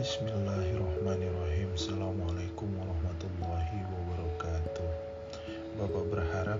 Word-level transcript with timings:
Bismillahirrahmanirrahim. 0.00 1.76
Assalamualaikum 1.76 2.72
warahmatullahi 2.72 3.84
wabarakatuh. 3.84 4.88
Bapak 5.76 6.04
berharap 6.08 6.56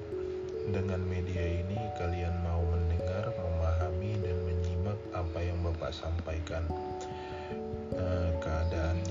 dengan 0.69 1.01
media 1.09 1.49
ini 1.49 1.81
kalian 1.97 2.37
mau 2.45 2.61
mendengar, 2.69 3.33
memahami, 3.33 4.21
dan 4.21 4.37
menyimak 4.45 5.01
apa 5.17 5.41
yang 5.41 5.57
Bapak 5.65 5.89
sampaikan. 5.89 6.69
Eh, 7.97 8.29
Keadaannya 8.45 9.10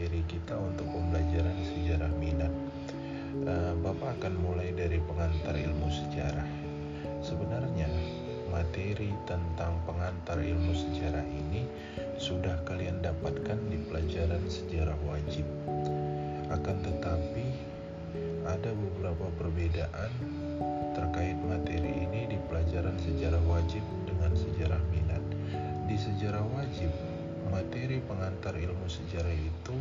materi 0.00 0.24
kita 0.32 0.56
untuk 0.56 0.88
pembelajaran 0.96 1.60
sejarah 1.60 2.08
minat 2.16 2.48
uh, 3.44 3.76
Bapak 3.84 4.16
akan 4.16 4.32
mulai 4.40 4.72
dari 4.72 4.96
pengantar 4.96 5.52
ilmu 5.52 5.92
sejarah 5.92 6.48
sebenarnya 7.20 7.84
materi 8.48 9.12
tentang 9.28 9.76
pengantar 9.84 10.40
ilmu 10.40 10.72
sejarah 10.72 11.20
ini 11.20 11.68
sudah 12.16 12.64
kalian 12.64 13.04
dapatkan 13.04 13.60
di 13.68 13.76
pelajaran 13.92 14.40
sejarah 14.48 14.96
wajib. 15.04 15.44
Akan 16.48 16.80
tetapi, 16.80 17.46
ada 18.48 18.72
beberapa 18.72 19.28
perbedaan 19.36 20.10
terkait 20.96 21.36
materi 21.44 22.08
ini 22.08 22.24
di 22.24 22.38
pelajaran 22.48 22.96
sejarah 23.04 23.44
wajib 23.44 23.84
dengan 24.08 24.32
sejarah 24.32 24.80
minat. 24.88 25.22
Di 25.84 25.96
sejarah 26.00 26.42
wajib, 26.56 26.88
materi 27.50 27.98
pengantar 28.06 28.54
ilmu 28.54 28.86
sejarah 28.86 29.34
itu 29.34 29.74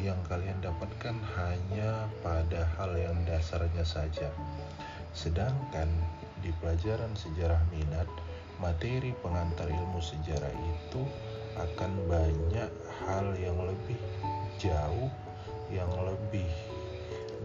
yang 0.00 0.16
kalian 0.24 0.56
dapatkan 0.64 1.16
hanya 1.36 2.08
pada 2.24 2.64
hal 2.80 2.96
yang 2.96 3.16
dasarnya 3.28 3.84
saja. 3.84 4.32
Sedangkan 5.12 5.88
di 6.40 6.48
pelajaran 6.64 7.12
sejarah 7.12 7.60
minat, 7.68 8.08
materi 8.56 9.12
pengantar 9.20 9.68
ilmu 9.68 10.00
sejarah 10.00 10.50
itu 10.50 11.02
akan 11.60 11.92
banyak 12.08 12.70
hal 13.04 13.26
yang 13.36 13.58
lebih 13.60 13.98
jauh, 14.56 15.12
yang 15.68 15.90
lebih 15.92 16.48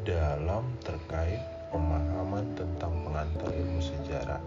dalam 0.08 0.64
terkait 0.88 1.41
pemahaman 1.73 2.47
tentang 2.55 2.94
pengantar 3.03 3.49
ilmu 3.52 3.81
sejarah. 3.81 4.39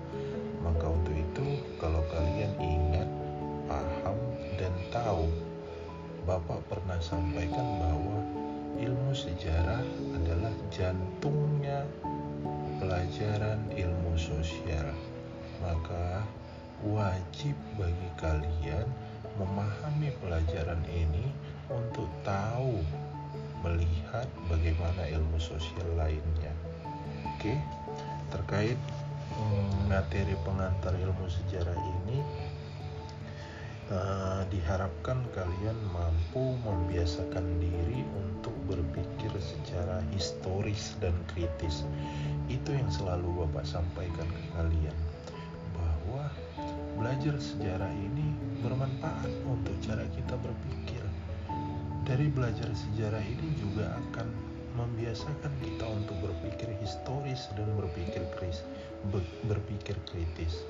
Maka 0.62 0.86
untuk 0.88 1.14
itu, 1.14 1.46
kalau 1.78 2.02
kalian 2.10 2.54
dan 2.58 2.85
tahu, 4.96 5.28
Bapak 6.24 6.64
pernah 6.72 6.96
sampaikan 7.04 7.68
bahwa 7.78 8.18
ilmu 8.80 9.12
sejarah 9.12 9.84
adalah 10.16 10.50
jantungnya 10.72 11.84
pelajaran 12.80 13.60
ilmu 13.76 14.16
sosial, 14.16 14.90
maka 15.60 16.24
wajib 16.82 17.54
bagi 17.76 18.10
kalian 18.16 18.88
memahami 19.36 20.10
pelajaran 20.24 20.80
ini 20.88 21.28
untuk 21.68 22.08
tahu 22.24 22.80
melihat 23.60 24.26
bagaimana 24.48 25.06
ilmu 25.12 25.36
sosial 25.36 25.92
lainnya. 25.94 26.52
Oke, 27.36 27.54
terkait 28.32 28.80
hmm, 29.36 29.92
materi 29.92 30.34
pengantar 30.42 30.96
ilmu 30.96 31.28
sejarah 31.28 31.76
ini 31.76 32.18
uh, 33.90 34.42
diharapkan 34.50 35.22
kalian 35.34 35.78
mampu 35.94 36.58
membiasakan 36.66 37.44
diri 37.62 38.02
untuk 38.14 38.54
berpikir 38.66 39.32
secara 39.38 40.02
historis 40.14 40.98
dan 40.98 41.14
kritis. 41.30 41.86
Itu 42.50 42.74
yang 42.74 42.90
selalu 42.90 43.46
Bapak 43.46 43.66
sampaikan 43.66 44.26
ke 44.26 44.42
kalian 44.54 44.96
bahwa 45.74 46.30
belajar 46.98 47.36
sejarah 47.38 47.90
ini 47.92 48.32
bermanfaat 48.62 49.30
untuk 49.46 49.74
cara 49.82 50.06
kita 50.14 50.34
berpikir. 50.38 51.02
Dari 52.06 52.30
belajar 52.30 52.70
sejarah 52.70 53.22
ini 53.22 53.50
juga 53.58 53.98
akan 53.98 54.30
membiasakan 54.78 55.52
kita 55.64 55.86
untuk 55.88 56.14
berpikir 56.22 56.70
historis 56.78 57.50
dan 57.58 57.66
berpikir 57.74 58.22
kritis, 58.38 58.62
berpikir 59.48 59.96
kritis. 60.06 60.62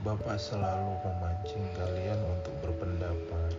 Bapak 0.00 0.40
selalu 0.40 0.96
memancing 1.04 1.76
kalian 1.76 2.16
untuk 2.24 2.56
berpendapat. 2.64 3.52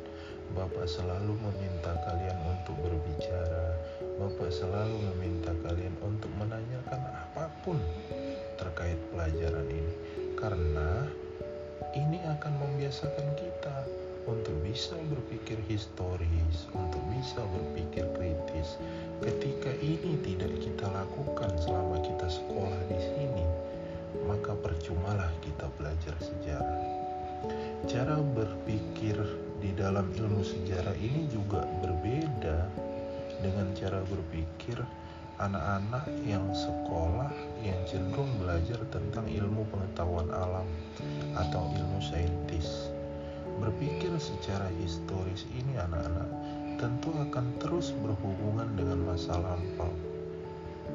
Bapak 0.57 0.89
selalu 0.89 1.37
meminta 1.37 1.93
kalian 2.01 2.33
untuk 2.49 2.73
berbicara. 2.81 3.77
Bapak 4.17 4.49
selalu 4.49 5.05
meminta 5.13 5.53
kalian 5.61 5.93
untuk 6.01 6.33
menanyakan 6.41 6.97
apa 7.13 7.45
pun 7.61 7.77
terkait 8.57 8.97
pelajaran 9.13 9.69
ini, 9.69 9.93
karena 10.33 11.05
ini 11.93 12.17
akan 12.25 12.53
membiasakan 12.57 13.37
kita 13.37 13.85
untuk 14.25 14.57
bisa 14.65 14.97
berpikir 15.13 15.61
historis, 15.69 16.65
untuk 16.73 17.05
bisa 17.13 17.37
berpikir 17.37 18.09
kritis. 18.17 18.81
Ketika 19.21 19.77
ini 19.77 20.17
tidak 20.25 20.57
kita 20.57 20.89
lakukan 20.89 21.53
selama 21.61 22.01
kita 22.01 22.25
sekolah 22.25 22.81
di 22.89 22.97
sini, 22.97 23.45
maka 24.27 24.53
percumalah 24.59 25.31
kita 25.41 25.67
belajar 25.79 26.15
sejarah. 26.19 26.81
Cara 27.89 28.21
berpikir 28.21 29.17
di 29.61 29.73
dalam 29.73 30.09
ilmu 30.13 30.45
sejarah 30.45 30.93
ini 30.97 31.25
juga 31.29 31.65
berbeda 31.81 32.69
dengan 33.41 33.73
cara 33.73 34.01
berpikir 34.05 34.77
anak-anak 35.41 36.05
yang 36.21 36.45
sekolah 36.53 37.33
yang 37.65 37.81
cenderung 37.89 38.29
belajar 38.37 38.77
tentang 38.93 39.25
ilmu 39.25 39.65
pengetahuan 39.73 40.29
alam 40.29 40.69
atau 41.33 41.65
ilmu 41.73 41.97
saintis. 42.05 42.93
Berpikir 43.57 44.13
secara 44.21 44.69
historis 44.77 45.49
ini 45.57 45.81
anak-anak 45.81 46.29
tentu 46.77 47.13
akan 47.13 47.45
terus 47.61 47.93
berhubungan 48.01 48.69
dengan 48.77 49.05
masa 49.05 49.37
lampau. 49.37 49.93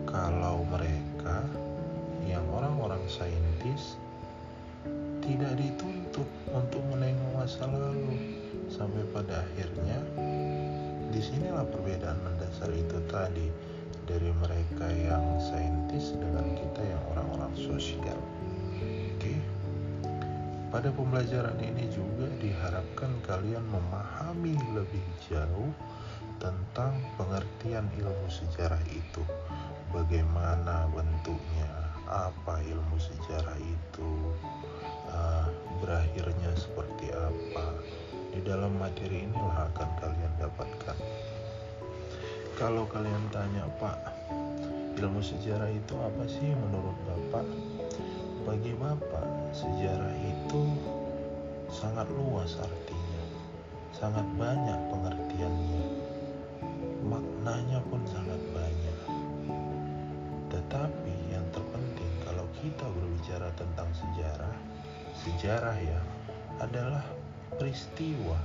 Kalau 0.06 0.62
mereka 0.70 1.42
yang 2.36 2.46
orang-orang 2.52 3.00
saintis 3.08 3.96
tidak 5.24 5.56
dituntut 5.56 6.28
untuk 6.52 6.84
menengok 6.92 7.32
masa 7.32 7.64
lalu 7.64 8.36
sampai 8.68 9.00
pada 9.10 9.40
akhirnya 9.40 9.98
di 11.16 11.20
sinilah 11.24 11.64
perbedaan 11.72 12.20
mendasar 12.20 12.68
itu 12.76 13.00
tadi 13.08 13.48
dari 14.04 14.30
mereka 14.36 14.86
yang 14.92 15.40
saintis 15.40 16.12
dengan 16.14 16.44
kita 16.54 16.82
yang 16.84 17.02
orang-orang 17.16 17.56
sosial. 17.56 18.20
Oke. 19.16 19.34
Pada 20.68 20.92
pembelajaran 20.92 21.56
ini 21.58 21.88
juga 21.88 22.28
diharapkan 22.38 23.10
kalian 23.24 23.64
memahami 23.66 24.54
lebih 24.76 25.04
jauh 25.26 25.72
tentang 26.36 27.00
pengertian 27.16 27.88
ilmu 27.96 28.28
sejarah 28.28 28.82
itu. 28.92 29.24
Bagaimana 29.90 30.90
bentuknya, 30.92 31.85
apa 32.06 32.62
ilmu 32.62 32.96
sejarah 32.96 33.58
itu, 33.58 34.10
uh, 35.10 35.50
berakhirnya 35.82 36.50
seperti 36.56 37.10
apa. 37.12 37.66
Di 38.32 38.40
dalam 38.44 38.76
materi 38.76 39.26
inilah 39.26 39.70
akan 39.72 39.90
kalian 40.00 40.32
dapatkan. 40.38 40.98
Kalau 42.56 42.88
kalian 42.88 43.24
tanya, 43.32 43.68
Pak, 43.76 43.96
ilmu 44.96 45.20
sejarah 45.20 45.68
itu 45.68 45.94
apa 46.00 46.24
sih 46.24 46.48
menurut 46.56 46.96
Bapak? 47.04 47.46
Bagi 48.48 48.72
Bapak, 48.78 49.52
sejarah 49.52 50.14
itu 50.24 50.62
sangat 51.68 52.06
luas 52.14 52.56
artinya, 52.56 53.24
sangat 53.92 54.24
banyak 54.38 54.80
pengertiannya, 54.88 55.84
maknanya 57.04 57.80
pun 57.90 58.00
sangat 58.08 58.40
banyak. 58.54 58.98
Tetapi 60.48 61.15
kita 62.60 62.86
berbicara 62.88 63.52
tentang 63.58 63.88
sejarah, 63.92 64.56
sejarah 65.24 65.76
ya 65.80 66.00
adalah 66.60 67.04
peristiwa 67.60 68.36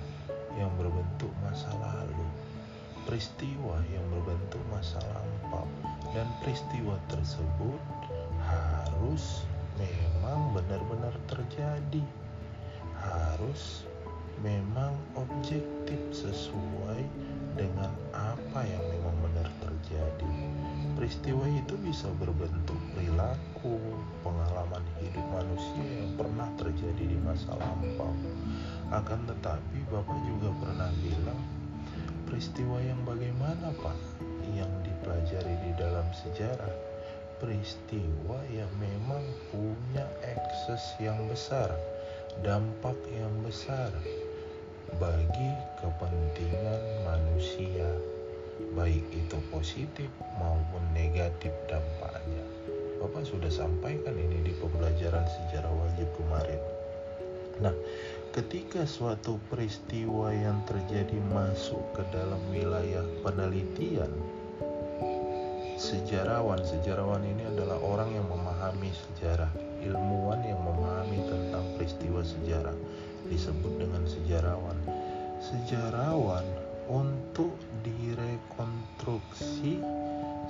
yang 0.59 0.71
berbentuk 0.75 1.31
masa 1.43 1.71
lalu. 1.79 2.27
Peristiwa 3.07 3.81
yang 3.89 4.05
berbentuk 4.13 4.61
masa 4.69 5.01
lampau. 5.01 5.65
Dan 6.13 6.27
peristiwa 6.43 6.99
tersebut 7.09 7.81
harus 8.45 9.47
memang 9.79 10.53
benar-benar 10.53 11.15
terjadi. 11.25 12.03
Harus 13.01 13.89
memang 14.45 14.93
objektif 15.17 15.97
Akan 28.91 29.23
tetapi 29.23 29.87
Bapak 29.87 30.19
juga 30.27 30.51
pernah 30.59 30.91
bilang 30.99 31.41
peristiwa 32.27 32.77
yang 32.83 32.99
bagaimana 33.07 33.71
Pak? 33.79 33.97
Yang 34.51 34.71
dipelajari 34.83 35.55
di 35.63 35.71
dalam 35.79 36.07
sejarah 36.11 36.75
peristiwa 37.39 38.37
yang 38.53 38.69
memang 38.77 39.23
punya 39.49 40.05
ekses 40.21 40.83
yang 41.01 41.17
besar 41.25 41.73
dampak 42.45 42.95
yang 43.11 43.33
besar 43.43 43.89
bagi 44.99 45.51
kepentingan 45.81 46.81
manusia 47.07 47.89
baik 48.77 49.03
itu 49.11 49.37
positif 49.49 50.07
maupun 50.37 50.83
negatif 50.93 51.51
dampaknya. 51.65 52.45
Bapak 53.01 53.25
sudah 53.25 53.49
sampaikan 53.49 54.13
ini 54.13 54.45
di 54.45 54.53
pembelajaran 54.61 55.25
sejarah 55.25 55.73
wajib 55.73 56.07
kemarin. 56.15 56.61
Nah 57.59 57.73
ketika 58.31 58.87
suatu 58.87 59.35
peristiwa 59.51 60.31
yang 60.31 60.63
terjadi 60.63 61.19
masuk 61.35 61.83
ke 61.91 62.03
dalam 62.15 62.39
wilayah 62.47 63.03
penelitian 63.27 64.07
sejarawan 65.75 66.63
sejarawan 66.63 67.27
ini 67.27 67.43
adalah 67.51 67.75
orang 67.83 68.15
yang 68.15 68.27
memahami 68.31 68.93
sejarah 68.93 69.51
ilmuwan 69.81 70.45
yang 70.45 70.61
memahami 70.61 71.19
tentang 71.25 71.65
peristiwa 71.75 72.21
sejarah 72.21 72.77
disebut 73.27 73.73
dengan 73.81 74.03
sejarawan. 74.05 74.77
Sejarawan 75.41 76.45
untuk 76.85 77.49
direkonstruksi 77.81 79.81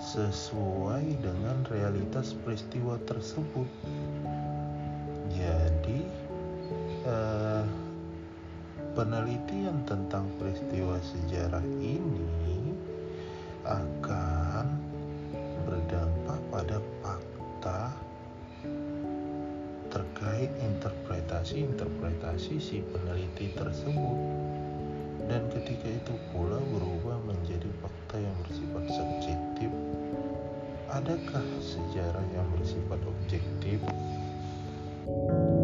sesuai 0.02 1.06
dengan 1.24 1.64
realitas 1.72 2.36
peristiwa 2.44 3.00
tersebut. 3.08 3.70
Jadi 5.32 6.04
eh, 7.06 7.66
penelitian 8.94 9.82
tentang 9.88 10.28
peristiwa 10.38 11.00
sejarah 11.00 11.64
ini 11.80 12.76
akan 13.66 14.66
berdampak 15.64 16.40
pada 16.50 16.78
fakta 17.00 17.82
terkait 19.92 20.50
interpretasi-interpretasi 20.64 22.56
si 22.58 22.80
peneliti 22.90 23.52
tersebut. 23.54 24.18
Dan 25.28 25.48
ketika 25.52 25.88
itu 25.88 26.14
pula 26.34 26.60
berubah 26.60 27.20
menjadi 27.24 27.70
fakta 27.80 28.20
yang 28.20 28.36
bersifat 28.44 28.84
subjektif. 28.92 29.72
Adakah 30.92 31.46
sejarah 31.64 32.26
yang 32.36 32.48
bersifat 32.60 33.00
objektif? 33.08 33.80
Eh, 35.08 35.61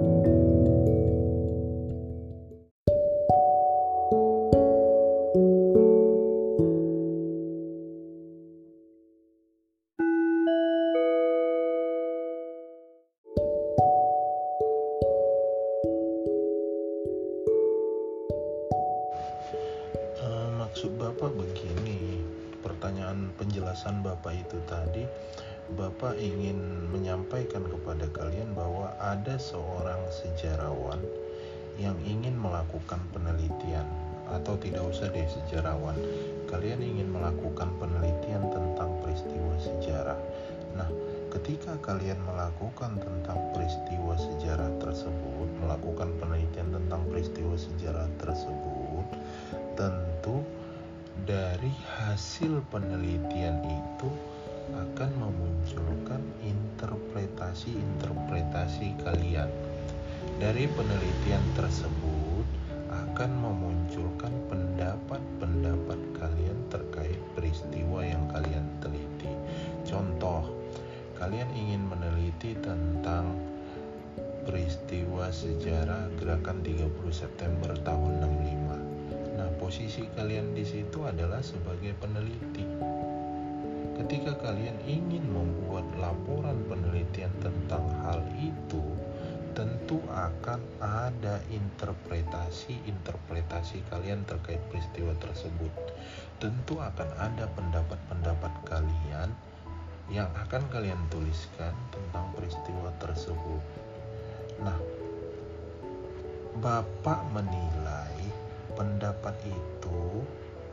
maksud 20.78 20.94
Bapak 21.02 21.34
begini, 21.34 22.22
pertanyaan 22.62 23.34
penjelasan 23.42 24.06
Bapak 24.06 24.30
itu 24.30 24.62
tadi, 24.70 25.10
Bapak 25.74 26.22
ingin 26.22 26.86
menyampaikan 26.94 27.66
kepada 27.66 28.06
kalian 28.14 28.54
bahwa 28.54 28.94
ada 29.02 29.42
seorang 29.42 29.98
sejarawan 30.14 31.02
yang 31.82 31.98
ingin 32.06 32.38
melakukan 32.38 33.02
penelitian 33.10 33.90
atau 34.30 34.54
tidak 34.62 34.86
usah 34.86 35.10
deh 35.10 35.26
sejarawan. 35.26 35.98
Kalian 36.46 36.86
ingin 36.86 37.10
melakukan 37.10 37.74
penelitian 37.82 38.46
tentang 38.54 39.02
peristiwa 39.02 39.58
sejarah. 39.58 40.22
Nah, 40.78 40.94
ketika 41.34 41.74
kalian 41.82 42.22
melakukan 42.22 43.02
tentang 43.02 43.42
peristiwa 43.50 44.14
sejarah 44.14 44.70
tersebut, 44.78 45.50
melakukan 45.58 46.14
penelitian 46.22 46.70
tentang 46.70 47.02
peristiwa 47.10 47.58
sejarah 47.58 48.06
tersebut, 48.22 49.06
tentu 49.74 50.46
dari 51.28 51.76
hasil 52.00 52.64
penelitian 52.72 53.60
itu 53.68 54.08
akan 54.72 55.12
memunculkan 55.20 56.24
interpretasi-interpretasi 56.40 58.96
kalian. 59.04 59.52
Dari 60.40 60.72
penelitian 60.72 61.44
tersebut 61.60 62.48
akan 62.88 63.44
memunculkan 63.44 64.32
pendapat-pendapat 64.48 66.00
kalian 66.16 66.60
terkait 66.72 67.20
peristiwa 67.36 68.08
yang 68.08 68.24
kalian 68.32 68.64
teliti. 68.80 69.28
Contoh, 69.84 70.48
kalian 71.20 71.52
ingin 71.52 71.92
meneliti 71.92 72.56
tentang 72.64 73.36
peristiwa 74.48 75.28
sejarah 75.28 76.08
gerakan 76.16 76.64
30 76.64 76.88
September 77.12 77.76
tahun 77.84 78.24
65. 78.24 78.67
Posisi 79.68 80.08
kalian 80.16 80.56
di 80.56 80.64
situ 80.64 81.04
adalah 81.04 81.44
sebagai 81.44 81.92
peneliti. 82.00 82.64
Ketika 84.00 84.40
kalian 84.40 84.80
ingin 84.88 85.28
membuat 85.28 85.84
laporan 86.00 86.56
penelitian 86.72 87.36
tentang 87.44 87.84
hal 88.00 88.24
itu, 88.40 88.80
tentu 89.52 90.00
akan 90.08 90.64
ada 90.80 91.44
interpretasi-interpretasi 91.52 93.84
kalian 93.92 94.24
terkait 94.24 94.64
peristiwa 94.72 95.12
tersebut. 95.20 95.76
Tentu 96.40 96.80
akan 96.80 97.12
ada 97.20 97.52
pendapat-pendapat 97.52 98.72
kalian 98.72 99.36
yang 100.08 100.32
akan 100.48 100.64
kalian 100.72 101.04
tuliskan 101.12 101.76
tentang 101.92 102.32
peristiwa 102.40 102.88
tersebut. 103.04 103.60
Nah, 104.64 104.80
Bapak 106.56 107.20
menilai 107.36 108.07
pendapat 108.78 109.34
itu 109.50 110.24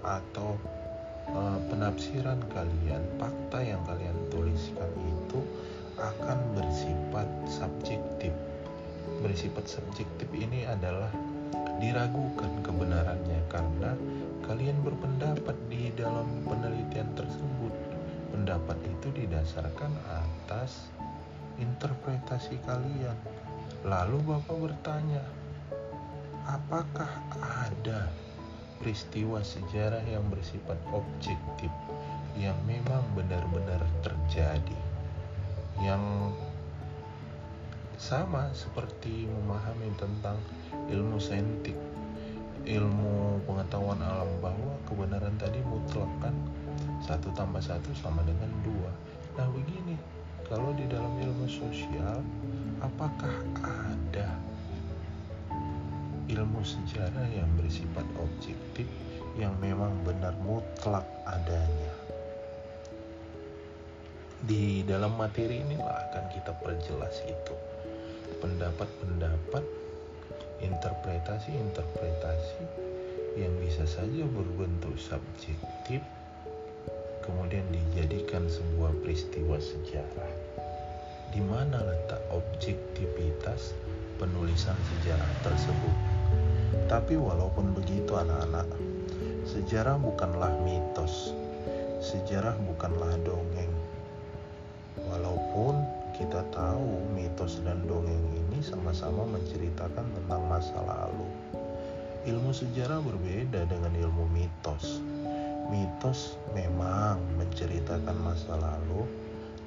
atau 0.04 0.60
e, 1.32 1.40
penafsiran 1.72 2.38
kalian, 2.52 3.02
fakta 3.16 3.64
yang 3.64 3.80
kalian 3.88 4.14
tuliskan 4.28 4.92
itu 5.00 5.40
akan 5.96 6.38
bersifat 6.52 7.28
subjektif. 7.48 8.36
Bersifat 9.24 9.64
subjektif 9.64 10.28
ini 10.36 10.68
adalah 10.68 11.08
diragukan 11.80 12.52
kebenarannya 12.60 13.40
karena 13.48 13.96
kalian 14.44 14.76
berpendapat 14.84 15.56
di 15.72 15.88
dalam 15.96 16.28
penelitian 16.44 17.08
tersebut. 17.16 17.72
Pendapat 18.36 18.76
itu 18.84 19.24
didasarkan 19.24 19.92
atas 20.04 20.92
interpretasi 21.56 22.60
kalian. 22.66 23.16
Lalu 23.86 24.18
Bapak 24.26 24.56
bertanya, 24.58 25.22
apakah 26.44 27.08
ada 27.40 28.12
peristiwa 28.80 29.40
sejarah 29.40 30.04
yang 30.04 30.24
bersifat 30.28 30.76
objektif 30.92 31.72
yang 32.36 32.56
memang 32.68 33.04
benar-benar 33.16 33.80
terjadi? 34.04 34.80
Yang 35.80 36.04
sama 37.96 38.52
seperti 38.52 39.24
memahami 39.30 39.88
tentang 39.96 40.36
ilmu 40.92 41.16
saintik 41.16 41.76
ilmu 42.64 43.44
pengetahuan 43.44 44.00
alam 44.00 44.28
bahwa 44.40 44.72
kebenaran 44.88 45.36
tadi 45.36 45.60
mutlak 45.68 46.08
kan? 46.24 46.32
Satu 47.04 47.28
tambah 47.36 47.60
satu 47.60 47.92
sama 47.92 48.24
dengan 48.24 48.48
dua. 48.64 48.90
Nah 49.36 49.46
begini 49.52 50.00
kalau 50.48 50.72
di 50.72 50.88
dalam 50.88 51.12
ilmu 51.20 51.44
sosial 51.44 52.24
apakah 52.80 53.32
ada 53.60 54.32
ilmu 56.28 56.60
sejarah 56.64 57.28
yang 57.32 57.48
bersifat 57.60 58.04
objektif 58.16 58.88
yang 59.36 59.52
memang 59.58 59.92
benar 60.06 60.32
mutlak 60.46 61.04
adanya. 61.26 61.92
Di 64.44 64.84
dalam 64.84 65.16
materi 65.16 65.64
inilah 65.64 66.10
akan 66.10 66.24
kita 66.36 66.52
perjelas 66.60 67.16
itu. 67.24 67.56
Pendapat-pendapat, 68.44 69.64
interpretasi-interpretasi 70.60 72.62
yang 73.40 73.56
bisa 73.58 73.88
saja 73.88 74.22
berbentuk 74.28 74.94
subjektif 75.00 76.04
kemudian 77.24 77.64
dijadikan 77.72 78.44
sebuah 78.44 78.92
peristiwa 79.00 79.56
sejarah. 79.56 80.32
Di 81.32 81.40
mana 81.40 81.80
letak 81.80 82.20
objektivitas 82.30 83.72
penulisan 84.16 84.76
sejarah 84.76 85.32
tersebut? 85.42 85.96
Tapi 86.84 87.16
walaupun 87.16 87.72
begitu 87.72 88.14
anak-anak, 88.14 88.68
sejarah 89.48 89.96
bukanlah 89.96 90.52
mitos. 90.62 91.32
Sejarah 92.04 92.54
bukanlah 92.68 93.16
dongeng. 93.24 93.72
Walaupun 95.08 95.80
kita 96.14 96.46
tahu 96.54 97.02
mitos 97.16 97.58
dan 97.66 97.82
dongeng 97.90 98.22
ini 98.36 98.62
sama-sama 98.62 99.26
menceritakan 99.26 100.06
tentang 100.14 100.42
masa 100.46 100.78
lalu. 100.84 101.26
Ilmu 102.24 102.54
sejarah 102.54 103.02
berbeda 103.02 103.66
dengan 103.66 103.92
ilmu 103.92 104.30
mitos. 104.30 105.02
Mitos 105.72 106.36
memang 106.52 107.18
menceritakan 107.40 108.16
masa 108.20 108.54
lalu, 108.60 109.08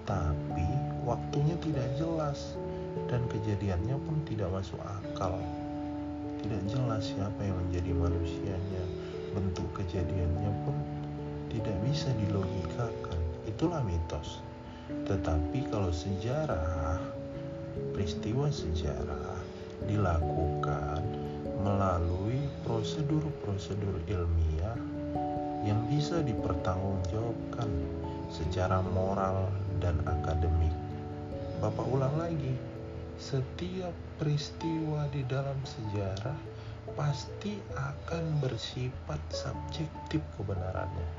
tapi 0.05 0.65
waktunya 1.03 1.57
tidak 1.59 1.89
jelas 1.97 2.53
dan 3.05 3.21
kejadiannya 3.29 3.97
pun 4.01 4.17
tidak 4.25 4.49
masuk 4.49 4.81
akal. 4.81 5.37
Tidak 6.41 6.61
jelas 6.69 7.13
siapa 7.13 7.41
yang 7.45 7.57
menjadi 7.67 7.91
manusianya, 7.93 8.83
bentuk 9.37 9.69
kejadiannya 9.77 10.51
pun 10.65 10.75
tidak 11.53 11.77
bisa 11.85 12.09
dilogikakan. 12.25 13.19
Itulah 13.45 13.81
mitos. 13.85 14.41
Tetapi 14.87 15.67
kalau 15.69 15.91
sejarah, 15.93 16.97
peristiwa 17.93 18.47
sejarah 18.49 19.37
dilakukan 19.85 21.03
melalui 21.61 22.39
prosedur-prosedur 22.63 23.99
ilmiah 24.07 24.77
yang 25.67 25.83
bisa 25.91 26.23
dipertanggungjawabkan 26.23 27.67
secara 28.31 28.79
moral 28.95 29.51
dan 29.83 29.99
akademik. 30.07 30.71
Bapak 31.59 31.87
ulang 31.89 32.15
lagi, 32.21 32.53
setiap 33.17 33.97
peristiwa 34.21 35.09
di 35.09 35.25
dalam 35.25 35.57
sejarah 35.65 36.37
pasti 36.93 37.57
akan 37.73 38.37
bersifat 38.41 39.19
subjektif 39.33 40.21
kebenarannya. 40.37 41.09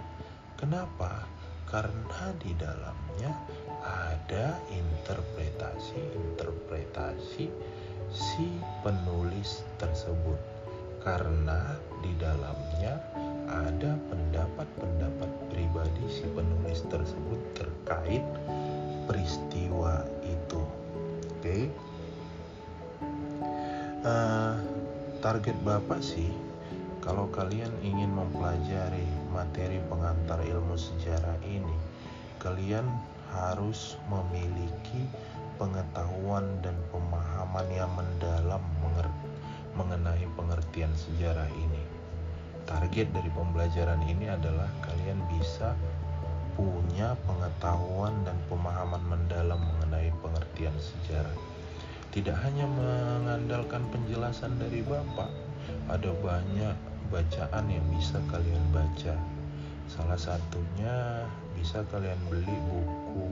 Kenapa? 0.54 1.26
Karena 1.66 2.30
di 2.38 2.54
dalamnya 2.56 3.34
ada 3.82 4.62
interpretasi-interpretasi 4.70 7.50
si 8.14 8.62
penulis 8.86 9.66
tersebut. 9.76 10.38
Karena 11.02 11.74
di 12.02 12.14
dalamnya 12.18 12.98
ada 13.50 13.98
pendapat-pendapat 14.06 15.30
pribadi 15.50 16.08
si 16.08 16.24
penulis 16.30 16.82
tersebut 16.88 17.38
terkait 17.54 18.22
peristiwa 19.06 20.04
itu. 20.24 20.62
Oke. 21.38 21.42
Okay? 21.42 21.87
Eh, 24.08 24.54
target 25.20 25.52
Bapak 25.60 26.00
sih 26.00 26.32
kalau 27.04 27.28
kalian 27.28 27.68
ingin 27.84 28.08
mempelajari 28.08 29.04
materi 29.28 29.84
pengantar 29.84 30.40
ilmu 30.40 30.80
sejarah 30.80 31.36
ini, 31.44 31.76
kalian 32.40 32.88
harus 33.28 34.00
memiliki 34.08 35.04
pengetahuan 35.60 36.48
dan 36.64 36.72
pemahaman 36.88 37.68
yang 37.68 37.92
mendalam 37.92 38.64
mengenai 39.76 40.24
pengertian 40.40 40.92
sejarah 40.96 41.52
ini. 41.52 41.84
Target 42.64 43.12
dari 43.12 43.28
pembelajaran 43.36 44.00
ini 44.08 44.32
adalah 44.32 44.72
kalian 44.88 45.20
bisa 45.36 45.76
punya 46.56 47.12
pengetahuan 47.28 48.16
dan 48.24 48.40
pemahaman 48.48 49.04
mendalam 49.04 49.60
mengenai 49.60 50.08
pengertian 50.24 50.72
sejarah. 50.80 51.57
Tidak 52.18 52.34
hanya 52.34 52.66
mengandalkan 52.66 53.86
penjelasan 53.94 54.58
dari 54.58 54.82
Bapak, 54.82 55.30
ada 55.86 56.10
banyak 56.18 56.74
bacaan 57.14 57.70
yang 57.70 57.86
bisa 57.94 58.18
kalian 58.26 58.74
baca. 58.74 59.14
Salah 59.86 60.18
satunya 60.18 61.22
bisa 61.54 61.78
kalian 61.94 62.18
beli 62.26 62.58
buku 62.66 63.22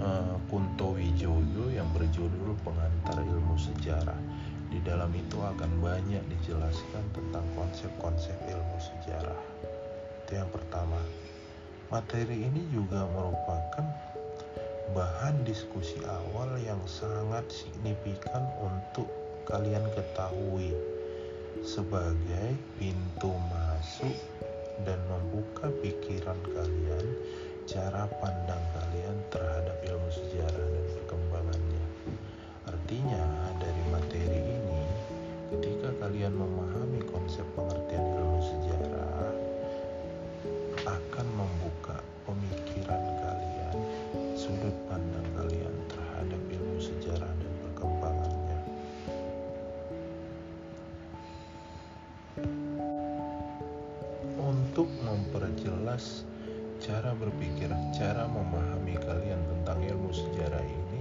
uh, 0.00 0.32
Kunto 0.48 0.96
Wijoyo 0.96 1.76
yang 1.76 1.84
berjudul 1.92 2.56
Pengantar 2.64 3.20
Ilmu 3.20 3.52
Sejarah. 3.60 4.16
Di 4.72 4.80
dalam 4.80 5.12
itu 5.12 5.44
akan 5.44 5.84
banyak 5.84 6.24
dijelaskan 6.40 7.04
tentang 7.12 7.44
konsep-konsep 7.52 8.32
ilmu 8.48 8.80
sejarah. 8.80 9.40
Itu 10.24 10.40
yang 10.40 10.48
pertama. 10.48 11.04
Materi 11.92 12.48
ini 12.48 12.64
juga 12.72 13.04
merupakan 13.12 13.84
bahan 14.92 15.48
diskusi 15.48 15.96
awal 16.04 16.60
yang 16.60 16.80
sangat 16.84 17.48
signifikan 17.48 18.44
untuk 18.60 19.08
kalian 19.48 19.88
ketahui 19.96 20.76
sebagai 21.64 22.52
pintu 22.76 23.32
masuk 23.48 24.12
dan 24.84 25.00
membuka 25.08 25.72
pikiran 25.80 26.36
kalian, 26.52 27.06
cara 27.64 28.04
pandang 28.20 28.64
kalian 28.76 29.16
terhadap 29.32 29.76
ilmu 29.88 30.10
sejarah 30.12 30.66
dan 30.68 30.84
perkembangannya. 31.00 31.86
Artinya, 32.68 33.24
cara 56.84 57.16
berpikir, 57.16 57.72
cara 57.96 58.28
memahami 58.28 59.00
kalian 59.00 59.40
tentang 59.40 59.80
ilmu 59.88 60.12
sejarah 60.12 60.60
ini, 60.60 61.00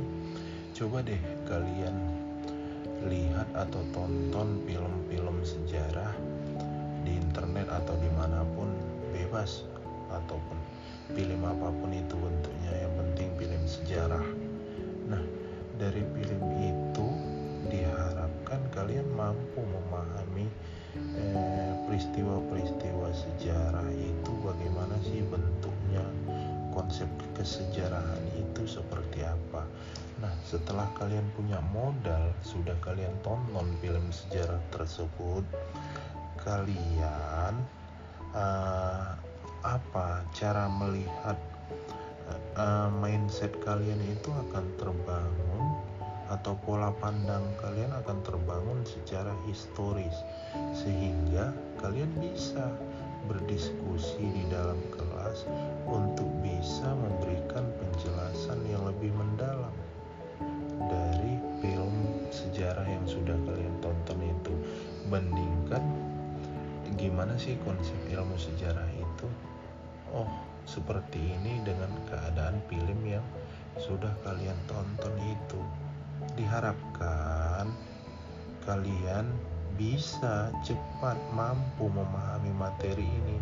coba 0.72 1.04
deh 1.04 1.20
kalian 1.44 1.92
lihat 3.04 3.52
atau 3.52 3.84
tonton 3.92 4.63
film-film 4.63 5.44
sejarah 5.44 6.16
di 7.04 7.20
internet 7.20 7.68
atau 7.68 8.00
di 8.00 8.08
mana 8.16 8.48
pun 8.56 8.72
bebas 9.12 9.68
ataupun 10.08 10.56
film 11.20 11.44
apa 11.44 11.68
pun 11.68 11.92
itu 11.92 12.16
bentuknya. 12.16 12.88
Yang 12.88 12.94
penting 13.04 13.30
film 13.36 13.63
sejarah. 13.68 14.25
Nah 15.12 15.20
dari 15.75 16.00
film 16.16 16.44
itu 16.63 17.08
diharapkan 17.68 18.63
kalian 18.72 19.08
mampu 19.20 19.60
memahami 19.60 20.48
eh, 20.96 21.74
peristiwa-peristiwa 21.92 23.08
eh, 23.12 23.18
sejarah 23.20 23.88
itu 23.92 24.32
bagaimana 24.48 24.96
sih 25.04 25.20
bentuknya 25.94 26.06
konsep 26.74 27.10
kesejarahan 27.38 28.26
itu 28.34 28.66
seperti 28.66 29.22
apa. 29.22 29.62
Nah 30.26 30.34
setelah 30.42 30.90
kalian 30.98 31.26
punya 31.38 31.62
modal 31.70 32.34
sudah 32.42 32.74
kalian 32.82 33.14
tonton 33.22 33.78
film 33.78 34.10
sejarah 34.10 34.58
tersebut 34.74 35.46
kalian 36.42 37.54
uh, 38.34 39.14
apa 39.62 40.26
cara 40.34 40.66
melihat 40.66 41.38
uh, 42.58 42.90
mindset 42.90 43.54
kalian 43.62 44.02
itu 44.10 44.34
akan 44.50 44.66
terbangun 44.82 45.66
atau 46.34 46.58
pola 46.66 46.90
pandang 46.98 47.46
kalian 47.62 47.94
akan 47.94 48.18
terbangun 48.26 48.82
secara 48.82 49.30
historis 49.46 50.16
sehingga 50.74 51.54
kalian 51.78 52.10
bisa 52.18 52.74
berdiskusi 53.30 54.24
di 54.24 54.44
dalam 54.50 54.80
kelas 54.90 55.02
untuk 55.88 56.27
bisa 56.44 56.89
memberikan 56.94 57.65
penjelasan 57.80 58.60
yang 58.68 58.84
lebih 58.88 59.12
mendalam 59.15 59.74
dari 60.89 61.39
film 61.63 61.94
sejarah 62.34 62.86
yang 62.88 63.06
sudah 63.08 63.36
kalian 63.48 63.75
tonton 63.80 64.20
itu. 64.24 64.53
Bandingkan 65.08 65.84
gimana 67.00 67.36
sih 67.38 67.58
konsep 67.63 67.98
ilmu 68.12 68.36
sejarah 68.36 68.89
itu? 68.96 69.27
Oh 70.13 70.30
seperti 70.63 71.20
ini 71.20 71.60
dengan 71.68 71.92
keadaan 72.08 72.60
film 72.72 73.00
yang 73.03 73.24
sudah 73.80 74.12
kalian 74.24 74.56
tonton 74.68 75.15
itu. 75.27 75.62
Diharapkan 76.39 77.68
kalian 78.63 79.27
bisa 79.75 80.53
cepat 80.63 81.18
mampu 81.36 81.92
memahami 81.92 82.51
materi 82.56 83.03
ini. 83.03 83.38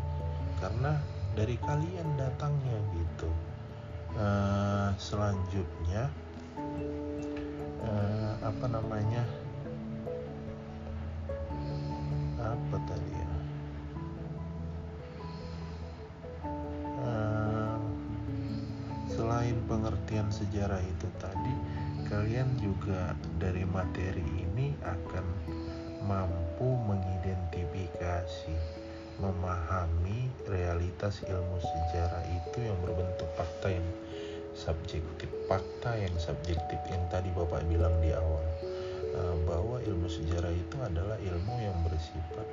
Karena 0.57 0.97
dari 1.35 1.55
kalian 1.61 2.07
datangnya 2.19 2.77
gitu. 2.95 3.29
Uh, 4.11 4.91
selanjutnya 4.99 6.11
uh, 7.83 8.33
apa 8.43 8.65
namanya? 8.67 9.23
Apa 12.41 12.77
tadi 12.89 13.11
ya? 13.15 13.31
Selain 19.11 19.53
pengertian 19.67 20.31
sejarah 20.33 20.79
itu 20.81 21.07
tadi, 21.19 21.53
kalian 22.07 22.47
juga 22.57 23.13
dari 23.37 23.67
materi 23.67 24.23
ini 24.23 24.71
akan 24.81 25.25
mampu 26.07 26.79
mengidentifikasi, 26.89 28.55
memahami 29.21 30.33
realitas 30.49 31.21
ilmu 31.21 31.57
sejarah 31.61 32.25
itu 32.33 32.65
yang 32.65 32.77
berbentuk 32.81 33.29
fakta 33.37 33.69
yang 33.69 33.87
subjektif. 34.57 35.29
Fakta 35.45 35.93
yang 35.95 36.11
subjektif 36.17 36.81
yang 36.89 37.03
tadi 37.13 37.29
bapak 37.37 37.61
bilang 37.69 37.93
di 38.01 38.09
awal 38.11 38.41
uh, 39.13 39.35
bahwa 39.45 39.77
ilmu 39.85 40.09
sejarah 40.09 40.49
itu 40.49 40.77
adalah 40.81 41.15
ilmu 41.21 41.55
yang 41.61 41.77
bersifat 41.85 42.47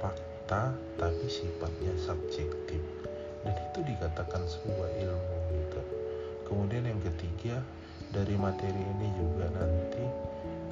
fakta 0.00 0.72
tapi 0.96 1.26
sifatnya 1.28 1.92
subjektif. 2.00 2.80
Dan 3.44 3.52
itu 3.70 3.84
dikatakan 3.84 4.48
sebuah 4.48 4.90
ilmu 5.04 5.36
gitu. 5.52 5.80
Kemudian 6.48 6.88
yang 6.88 7.00
ketiga 7.04 7.60
dari 8.08 8.32
materi 8.40 8.80
ini 8.80 9.08
juga 9.20 9.52
nanti 9.52 10.04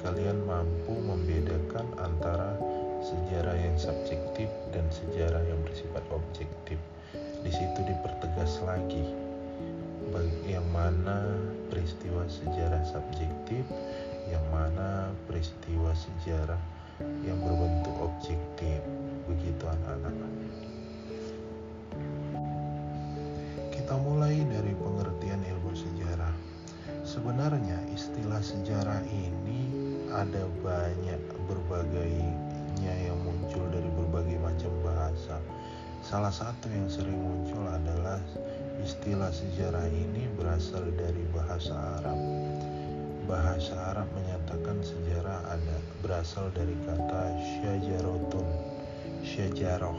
kalian 0.01 0.41
mampu 0.49 0.97
membedakan 0.99 1.85
antara 2.01 2.57
sejarah 3.03 3.59
yang 3.59 3.75
subjektif 3.75 4.47
dan 4.71 4.87
sejarah 4.87 5.43
yang 5.43 5.59
bersifat 5.67 6.03
objektif. 6.15 6.79
Di 7.43 7.51
situ 7.51 7.79
dipertegas 7.83 8.63
lagi 8.63 9.03
yang 10.47 10.63
mana 10.71 11.35
peristiwa 11.67 12.23
sejarah 12.29 12.79
subjektif 12.87 13.65
yang 14.31 14.43
mana 14.55 15.11
peristiwa 15.27 15.91
sejarah 15.91 16.59
yang 17.27 17.35
berbentuk 17.43 17.95
objektif. 17.99 18.79
Begitu 19.27 19.63
anak-anak. 19.67 20.31
Kita 23.73 23.99
mulai 23.99 24.39
dari 24.47 24.71
pengertian 24.79 25.43
ilmu 25.43 25.75
sejarah. 25.75 26.35
Sebenarnya 27.03 27.83
istilah 27.91 28.39
sejarah 28.39 29.03
ini 29.11 29.67
ada 30.13 30.47
banyak 30.63 31.19
berbagainya 32.83 33.07
yang 33.07 33.19
muncul 33.23 33.63
dari 33.71 33.89
berbagai 33.95 34.37
macam 34.43 34.71
bahasa 34.83 35.39
Salah 36.03 36.35
satu 36.35 36.67
yang 36.67 36.91
sering 36.91 37.15
muncul 37.15 37.63
adalah 37.63 38.19
istilah 38.83 39.31
sejarah 39.31 39.87
ini 39.87 40.27
berasal 40.35 40.83
dari 40.99 41.23
bahasa 41.31 41.71
Arab. 41.71 42.19
Bahasa 43.23 43.71
Arab 43.95 44.11
menyatakan 44.11 44.83
sejarah 44.83 45.47
ada 45.47 45.77
berasal 46.03 46.51
dari 46.51 46.75
kata 46.83 47.39
syajarotun, 47.39 48.47
syajaroh 49.23 49.95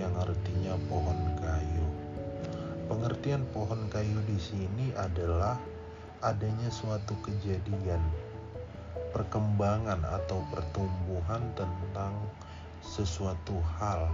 yang 0.00 0.16
artinya 0.16 0.72
pohon 0.88 1.20
kayu. 1.36 1.84
Pengertian 2.88 3.44
pohon 3.52 3.84
kayu 3.92 4.24
di 4.24 4.40
sini 4.40 4.88
adalah 4.96 5.60
adanya 6.24 6.72
suatu 6.72 7.12
kejadian, 7.20 8.00
perkembangan 9.14 10.02
atau 10.02 10.42
pertumbuhan 10.50 11.46
tentang 11.54 12.18
sesuatu 12.82 13.54
hal 13.78 14.10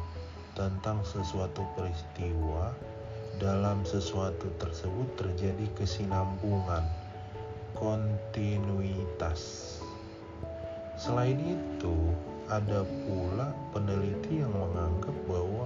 tentang 0.59 0.99
sesuatu 1.07 1.63
peristiwa, 1.79 2.75
dalam 3.39 3.87
sesuatu 3.87 4.51
tersebut 4.59 5.09
terjadi 5.17 5.67
kesinambungan, 5.79 6.85
kontinuitas. 7.79 9.79
Selain 11.01 11.39
itu, 11.41 11.97
ada 12.51 12.83
pula 13.07 13.55
peneliti 13.71 14.43
yang 14.43 14.53
menganggap 14.53 15.15
bahwa 15.25 15.65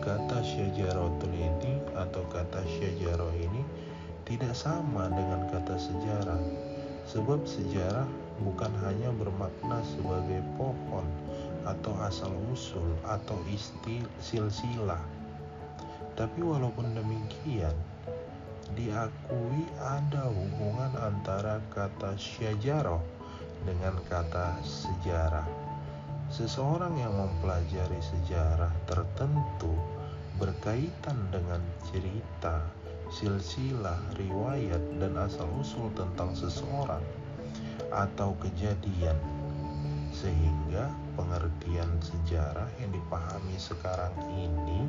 kata 0.00 0.40
syajaratun 0.40 1.34
ini 1.34 1.82
atau 1.98 2.22
kata 2.30 2.62
syajarah 2.64 3.34
ini 3.36 3.62
tidak 4.24 4.54
sama 4.54 5.10
dengan 5.10 5.50
kata 5.50 5.76
sejarah. 5.76 6.40
Sebab 7.10 7.44
sejarah 7.44 8.06
bukan 8.40 8.72
hanya 8.84 9.12
bermakna 9.14 9.84
sebagai 9.84 10.40
pohon, 10.56 11.04
atau 11.68 11.92
asal 12.04 12.32
usul 12.52 12.96
atau 13.04 13.36
isti 13.52 14.00
silsilah. 14.20 15.00
Tapi 16.16 16.40
walaupun 16.40 16.92
demikian, 16.96 17.76
diakui 18.76 19.64
ada 19.80 20.28
hubungan 20.32 20.92
antara 21.00 21.60
kata 21.72 22.16
syajarah 22.16 23.00
dengan 23.64 23.96
kata 24.08 24.56
sejarah. 24.64 25.48
Seseorang 26.30 26.94
yang 26.94 27.10
mempelajari 27.10 27.98
sejarah 27.98 28.70
tertentu 28.86 29.74
berkaitan 30.38 31.18
dengan 31.34 31.58
cerita, 31.90 32.62
silsilah, 33.10 33.98
riwayat, 34.14 34.80
dan 35.02 35.18
asal-usul 35.18 35.90
tentang 35.98 36.30
seseorang 36.32 37.02
atau 37.88 38.36
kejadian 38.38 39.16
sehingga 40.12 40.92
pengertian 41.16 41.88
sejarah 42.04 42.68
yang 42.82 42.92
dipahami 42.92 43.56
sekarang 43.56 44.12
ini 44.36 44.84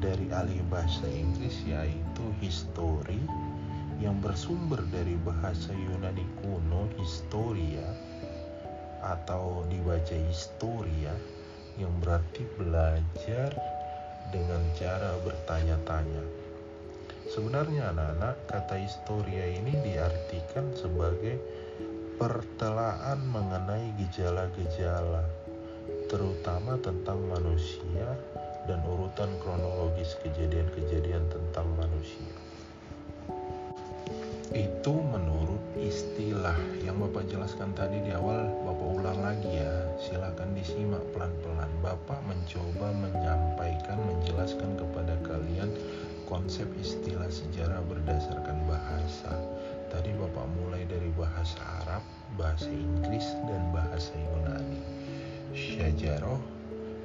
dari 0.00 0.32
alih 0.32 0.64
bahasa 0.72 1.04
Inggris 1.12 1.60
yaitu 1.68 2.24
history 2.40 3.20
yang 4.00 4.16
bersumber 4.24 4.80
dari 4.88 5.12
bahasa 5.20 5.76
Yunani 5.76 6.24
kuno 6.40 6.88
historia 6.96 7.84
atau 9.04 9.68
dibaca 9.68 10.16
historia 10.16 11.12
yang 11.76 11.92
berarti 12.00 12.44
belajar 12.56 13.52
dengan 14.32 14.62
cara 14.76 15.16
bertanya-tanya. 15.24 16.24
Sebenarnya 17.30 17.94
anak-anak 17.94 18.36
kata 18.48 18.76
historia 18.80 19.44
ini 19.46 19.76
diartikan 19.84 20.72
sebagai 20.74 21.38
pertelaan 22.20 23.16
mengenai 23.32 23.96
gejala-gejala, 23.96 25.24
terutama 26.04 26.76
tentang 26.84 27.16
manusia 27.32 28.12
dan 28.68 28.84
urutan 28.84 29.32
kronologis 29.40 30.20
kejadian-kejadian 30.20 31.24
tentang 31.32 31.64
manusia. 31.80 32.28
Itu 34.52 35.00
menurut 35.00 35.64
istilah 35.80 36.60
yang 36.84 37.00
Bapak 37.00 37.24
jelaskan 37.32 37.72
tadi 37.72 38.04
di 38.04 38.12
awal, 38.12 38.52
Bapak 38.68 38.88
ulang 39.00 39.20
lagi 39.24 39.56
ya. 39.56 39.74
Silakan 40.04 40.52
disimak 40.52 41.00
pelan-pelan. 41.16 41.72
Bapak 41.80 42.20
mencoba 42.28 42.92
menyampaikan, 43.00 43.96
menjelaskan 43.96 44.76
kepada 44.76 45.16
kalian 45.24 45.72
konsep 46.30 46.70
istilah 46.78 47.26
sejarah 47.26 47.82
berdasarkan 47.90 48.64
bahasa 48.70 49.34
Tadi 49.90 50.14
Bapak 50.14 50.46
mulai 50.54 50.86
dari 50.86 51.10
bahasa 51.18 51.58
Arab, 51.82 52.06
bahasa 52.38 52.70
Inggris, 52.70 53.26
dan 53.50 53.74
bahasa 53.74 54.14
Yunani. 54.14 54.78
Syajaroh, 55.50 56.38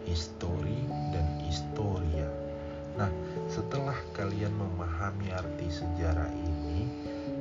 histori, 0.06 0.86
dan 1.10 1.26
historia. 1.42 2.30
Nah, 2.94 3.10
setelah 3.50 3.98
kalian 4.14 4.54
memahami 4.54 5.34
arti 5.34 5.66
sejarah 5.74 6.30
ini, 6.46 6.86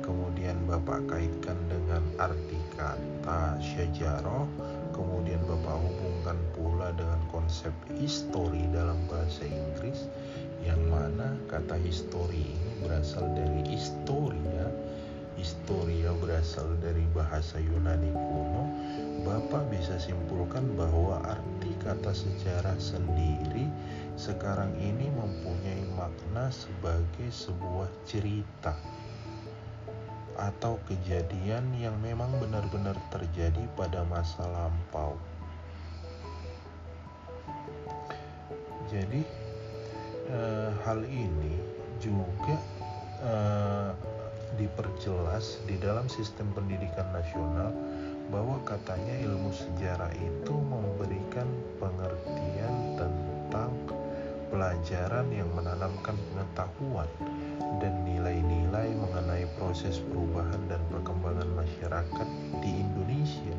kemudian 0.01 0.57
Bapak 0.65 1.05
kaitkan 1.13 1.61
dengan 1.69 2.01
arti 2.17 2.57
kata 2.73 3.61
syajaroh, 3.61 4.49
kemudian 4.97 5.45
Bapak 5.45 5.77
hubungkan 5.77 6.41
pula 6.57 6.89
dengan 6.97 7.21
konsep 7.29 7.71
histori 8.01 8.65
dalam 8.73 8.97
bahasa 9.05 9.45
Inggris, 9.45 10.09
yang 10.65 10.81
mana 10.89 11.37
kata 11.45 11.77
histori 11.77 12.41
ini 12.41 12.71
berasal 12.81 13.29
dari 13.37 13.61
historia, 13.69 14.65
historia 15.37 16.09
berasal 16.17 16.73
dari 16.81 17.05
bahasa 17.13 17.61
Yunani 17.61 18.09
kuno, 18.09 18.65
Bapak 19.25 19.69
bisa 19.69 19.97
simpulkan 19.97 20.73
bahwa 20.77 21.21
arti 21.25 21.73
kata 21.81 22.13
sejarah 22.13 22.77
sendiri 22.77 23.69
sekarang 24.17 24.73
ini 24.77 25.09
mempunyai 25.13 25.85
makna 25.97 26.49
sebagai 26.49 27.29
sebuah 27.29 27.89
cerita 28.05 28.73
atau 30.35 30.77
kejadian 30.85 31.73
yang 31.79 31.95
memang 32.03 32.27
benar-benar 32.37 32.95
terjadi 33.09 33.65
pada 33.73 34.03
masa 34.05 34.43
lampau. 34.51 35.15
Jadi, 38.85 39.44
eh, 40.29 40.71
hal 40.85 41.01
ini 41.05 41.55
juga 42.01 42.55
eh, 43.23 43.91
diperjelas 44.55 45.63
di 45.67 45.75
dalam 45.79 46.07
sistem 46.07 46.47
pendidikan 46.55 47.05
nasional 47.11 47.75
bahwa 48.33 48.57
katanya 48.65 49.13
ilmu 49.21 49.53
sejarah 49.53 50.09
itu 50.17 50.53
memberikan 50.55 51.45
pengertian 51.77 52.97
tentang 52.97 53.71
pelajaran 54.49 55.27
yang 55.29 55.49
menanamkan 55.53 56.15
pengetahuan 56.31 57.09
dan 57.83 57.93
nilai-nilai 58.07 58.95
mengenai 58.95 59.45
proses 59.59 59.99
perubahan 60.09 60.61
dan 60.71 60.81
perkembangan 60.89 61.49
masyarakat 61.53 62.27
di 62.63 62.71
Indonesia 62.81 63.57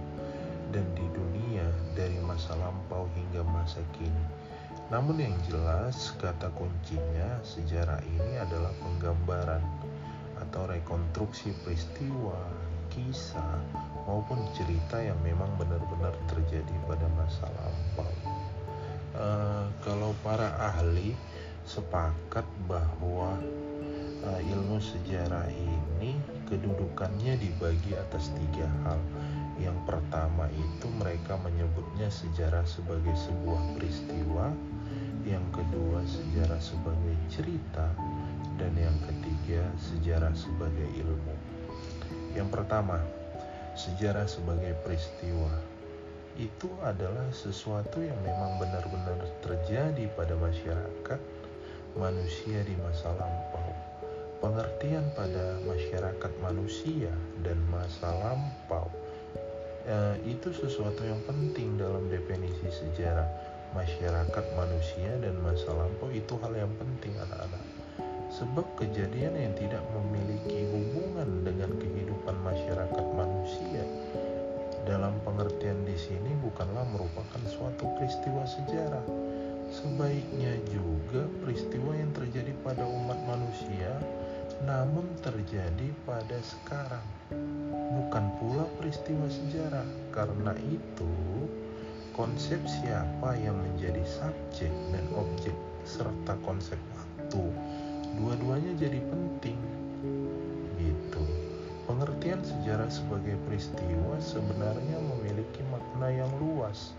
dan 0.74 0.86
di 0.98 1.06
dunia 1.14 1.68
dari 1.94 2.18
masa 2.24 2.56
lampau 2.58 3.06
hingga 3.14 3.44
masa 3.46 3.84
kini. 3.94 4.45
Namun 4.86 5.18
yang 5.18 5.34
jelas 5.50 6.14
kata 6.22 6.46
kuncinya 6.54 7.42
sejarah 7.42 7.98
ini 8.06 8.38
adalah 8.38 8.70
penggambaran 8.78 9.62
atau 10.38 10.70
rekonstruksi 10.70 11.50
peristiwa, 11.66 12.38
kisah, 12.94 13.58
maupun 14.06 14.38
cerita 14.54 15.02
yang 15.02 15.18
memang 15.26 15.50
benar-benar 15.58 16.14
terjadi 16.30 16.76
pada 16.86 17.06
masa 17.18 17.50
lampau. 17.50 18.14
Uh, 19.16 19.66
kalau 19.82 20.14
para 20.22 20.54
ahli 20.60 21.18
sepakat 21.66 22.46
bahwa 22.70 23.34
uh, 24.22 24.40
ilmu 24.54 24.78
sejarah 24.78 25.50
ini 25.50 26.14
kedudukannya 26.46 27.34
dibagi 27.42 27.98
atas 27.98 28.30
tiga 28.38 28.70
hal. 28.86 29.00
Yang 29.56 29.78
pertama 29.88 30.52
itu 30.52 30.86
mereka 31.00 31.40
menyebutnya 31.40 32.12
sejarah 32.12 32.68
sebagai 32.68 33.16
sebuah 33.16 33.62
peristiwa, 33.72 34.52
yang 35.24 35.44
kedua 35.48 36.04
sejarah 36.04 36.60
sebagai 36.60 37.16
cerita, 37.32 37.88
dan 38.60 38.72
yang 38.76 38.96
ketiga 39.08 39.64
sejarah 39.80 40.36
sebagai 40.36 40.88
ilmu. 41.00 41.34
Yang 42.36 42.48
pertama, 42.52 43.00
sejarah 43.72 44.28
sebagai 44.28 44.76
peristiwa 44.84 45.52
itu 46.36 46.68
adalah 46.84 47.24
sesuatu 47.32 47.96
yang 48.04 48.16
memang 48.20 48.60
benar-benar 48.60 49.24
terjadi 49.40 50.04
pada 50.12 50.36
masyarakat 50.36 51.20
manusia 51.96 52.60
di 52.60 52.76
masa 52.76 53.08
lampau. 53.16 53.72
Pengertian 54.44 55.08
pada 55.16 55.56
masyarakat 55.64 56.32
manusia 56.44 57.08
dan 57.40 57.56
masa 57.72 58.12
lampau 58.20 58.92
eh, 59.86 60.14
itu 60.26 60.50
sesuatu 60.50 61.06
yang 61.06 61.22
penting 61.24 61.78
dalam 61.78 62.10
definisi 62.10 62.66
sejarah 62.68 63.26
masyarakat 63.72 64.44
manusia 64.58 65.10
dan 65.22 65.38
masa 65.40 65.70
lampau 65.72 66.10
itu 66.10 66.34
hal 66.42 66.52
yang 66.54 66.72
penting 66.76 67.14
anak-anak. 67.16 67.64
Sebab 68.34 68.66
kejadian 68.76 69.32
yang 69.38 69.54
tidak 69.54 69.80
memiliki 69.94 70.66
hubungan 70.68 71.46
dengan 71.46 71.70
kehidupan 71.78 72.36
masyarakat 72.42 73.06
manusia 73.14 73.82
dalam 74.84 75.14
pengertian 75.22 75.82
di 75.86 75.96
sini 75.98 76.34
bukanlah 76.42 76.84
merupakan 76.90 77.42
suatu 77.46 77.86
peristiwa 77.96 78.44
sejarah 78.44 79.06
Sebaiknya 79.66 80.54
juga 80.70 81.26
peristiwa 81.42 81.90
yang 81.98 82.14
terjadi 82.14 82.54
pada 82.62 82.86
umat 82.86 83.18
manusia 83.26 83.98
namun 84.64 85.04
terjadi 85.20 85.92
pada 86.08 86.38
sekarang. 86.40 87.04
Bukan 87.92 88.24
pula 88.40 88.64
peristiwa 88.80 89.28
sejarah. 89.28 89.84
Karena 90.14 90.56
itu 90.64 91.12
konsep 92.16 92.62
siapa 92.64 93.36
yang 93.36 93.60
menjadi 93.60 94.00
subjek 94.08 94.72
dan 94.94 95.04
objek 95.12 95.52
serta 95.84 96.38
konsep 96.46 96.80
waktu 96.96 97.44
dua-duanya 98.16 98.72
jadi 98.80 99.02
penting. 99.04 99.60
Gitu. 100.80 101.22
Pengertian 101.84 102.40
sejarah 102.40 102.88
sebagai 102.88 103.36
peristiwa 103.44 104.16
sebenarnya 104.18 104.98
memiliki 104.98 105.60
makna 105.68 106.08
yang 106.10 106.32
luas 106.40 106.96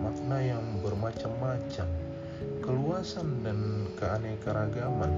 makna 0.00 0.38
yang 0.44 0.64
bermacam-macam. 0.84 1.88
Keluasan 2.60 3.40
dan 3.46 3.88
keanekaragaman 3.96 5.12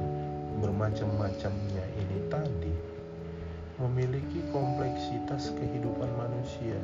bermacam-macamnya 0.63 1.78
ini 1.99 2.19
tadi 2.31 2.75
memiliki 3.79 4.43
kompleksitas 4.55 5.55
kehidupan 5.55 6.11
manusia. 6.19 6.79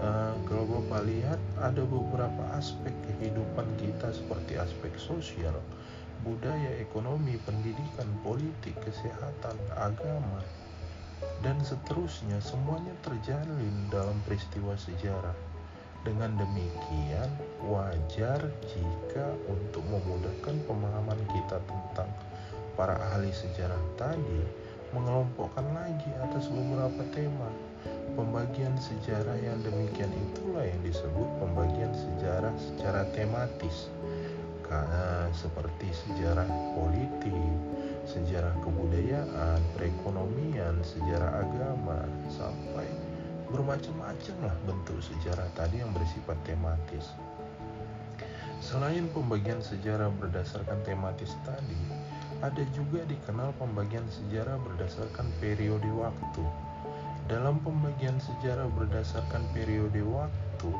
Uh, 0.00 0.32
kalau 0.48 0.64
Bapak 0.64 1.04
lihat 1.04 1.40
ada 1.60 1.84
beberapa 1.84 2.44
aspek 2.56 2.92
kehidupan 3.08 3.68
kita 3.76 4.08
seperti 4.12 4.56
aspek 4.56 4.92
sosial, 4.96 5.56
budaya, 6.24 6.80
ekonomi, 6.80 7.36
pendidikan, 7.44 8.08
politik, 8.24 8.76
kesehatan, 8.80 9.56
agama, 9.76 10.40
dan 11.44 11.60
seterusnya 11.60 12.40
semuanya 12.40 12.96
terjalin 13.04 13.88
dalam 13.92 14.16
peristiwa 14.24 14.72
sejarah. 14.76 15.36
Dengan 16.00 16.32
demikian, 16.40 17.28
wajar 17.68 18.40
jika 18.64 19.36
untuk 19.52 19.84
memudahkan 19.84 20.56
pemahaman 20.64 21.20
kita 21.28 21.60
tentang 21.68 22.08
para 22.80 22.96
ahli 23.12 23.28
sejarah 23.28 23.76
tadi 24.00 24.40
mengelompokkan 24.96 25.68
lagi 25.76 26.08
atas 26.24 26.48
beberapa 26.48 27.04
tema. 27.12 27.52
Pembagian 28.16 28.72
sejarah 28.80 29.36
yang 29.36 29.60
demikian 29.60 30.08
itulah 30.08 30.64
yang 30.64 30.80
disebut 30.80 31.28
pembagian 31.44 31.92
sejarah 31.92 32.56
secara 32.56 33.04
tematis. 33.12 33.92
Karena 34.64 35.28
seperti 35.36 35.92
sejarah 35.92 36.48
politik, 36.72 37.36
sejarah 38.08 38.56
kebudayaan, 38.64 39.60
perekonomian, 39.76 40.80
sejarah 40.80 41.44
agama, 41.44 42.00
sampai 42.32 42.88
bermacam-macam 43.52 44.36
lah 44.40 44.56
bentuk 44.64 45.04
sejarah 45.04 45.52
tadi 45.52 45.84
yang 45.84 45.92
bersifat 45.92 46.38
tematis. 46.48 47.12
Selain 48.64 49.04
pembagian 49.12 49.60
sejarah 49.60 50.08
berdasarkan 50.16 50.80
tematis 50.80 51.36
tadi, 51.44 51.99
ada 52.40 52.62
juga 52.72 53.04
dikenal 53.04 53.52
pembagian 53.60 54.04
sejarah 54.08 54.56
berdasarkan 54.64 55.28
periode 55.40 55.88
waktu. 55.92 56.44
Dalam 57.28 57.62
pembagian 57.62 58.18
sejarah 58.18 58.66
berdasarkan 58.74 59.44
periode 59.54 60.02
waktu, 60.02 60.72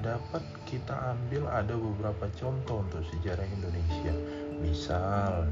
dapat 0.00 0.42
kita 0.64 0.94
ambil 1.12 1.50
ada 1.52 1.74
beberapa 1.76 2.26
contoh 2.38 2.82
untuk 2.82 3.04
sejarah 3.12 3.44
Indonesia. 3.52 4.14
Misal, 4.62 5.50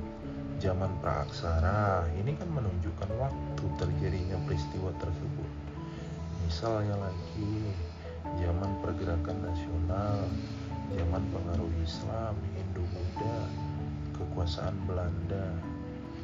zaman 0.60 0.92
praaksara 1.00 2.04
ini 2.20 2.36
kan 2.36 2.52
menunjukkan 2.52 3.10
waktu 3.16 3.64
terjadinya 3.80 4.36
peristiwa 4.44 4.92
tersebut 5.00 5.48
misalnya 6.44 7.00
lagi 7.00 7.72
zaman 8.44 8.70
pergerakan 8.84 9.40
nasional 9.40 10.28
zaman 10.92 11.22
pengaruh 11.32 11.72
Islam 11.80 12.36
Hindu 12.52 12.84
Buddha 12.92 13.48
kekuasaan 14.20 14.76
Belanda 14.84 15.48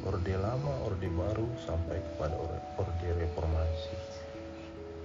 Orde 0.05 0.37
Lama 0.37 0.85
Orde 0.85 1.09
Baru 1.09 1.49
sampai 1.65 1.97
kepada 1.97 2.37
Orde 2.77 3.09
Reformasi 3.17 4.17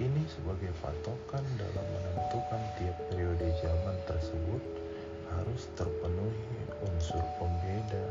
ini 0.00 0.24
sebagai 0.26 0.72
patokan 0.82 1.44
dalam 1.60 1.86
menentukan 1.94 2.62
tiap 2.80 2.96
periode 3.06 3.54
zaman 3.62 3.96
tersebut 4.08 4.62
harus 5.30 5.62
terpenuhi 5.78 6.58
unsur 6.82 7.22
pembeda 7.36 8.04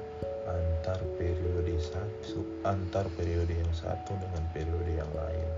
antar 0.47 1.01
periode 1.19 1.75
satu 1.81 2.45
antar 2.63 3.05
periode 3.19 3.51
yang 3.51 3.73
satu 3.75 4.13
dengan 4.13 4.43
periode 4.55 4.93
yang 4.93 5.11
lain. 5.11 5.49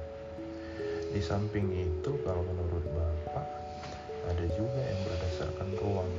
Di 1.14 1.22
samping 1.22 1.70
itu, 1.70 2.12
kalau 2.26 2.42
menurut 2.42 2.82
Bapak, 2.96 3.48
ada 4.34 4.46
juga 4.58 4.82
yang 4.82 5.02
berdasarkan 5.06 5.70
ruang. 5.78 6.14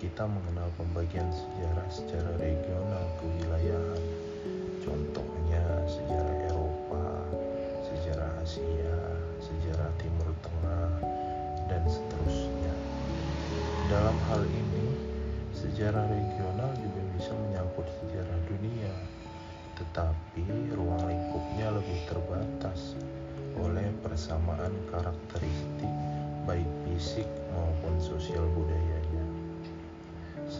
Kita 0.00 0.24
mengenal 0.24 0.72
pembagian 0.80 1.28
sejarah 1.28 1.84
secara 1.92 2.32
regional 2.40 3.04
kewilayahan. 3.20 4.04
Contohnya 4.80 5.60
sejarah 5.84 6.36
Eropa, 6.48 7.20
sejarah 7.84 8.32
Asia, 8.40 8.96
sejarah 9.44 9.92
Timur 10.00 10.32
Tengah, 10.40 10.88
dan 11.68 11.84
seterusnya. 11.84 12.72
Dalam 13.92 14.16
hal 14.32 14.40
ini, 14.48 14.88
sejarah 15.52 16.08
regional 16.08 16.72
juga 16.80 17.02
bisa 17.20 17.36
menyangkut 17.36 17.84
sejarah 18.00 18.40
dunia, 18.48 18.94
tetapi 19.76 20.48
ruang 20.80 21.04
lingkupnya 21.04 21.76
lebih 21.76 22.00
terbatas 22.08 22.96
oleh 23.60 23.92
persamaan 24.00 24.72
karakteristik 24.88 25.92
baik 26.48 26.70
fisik 26.88 27.28
maupun 27.52 28.00
sosial 28.00 28.48
budayanya. 28.56 28.89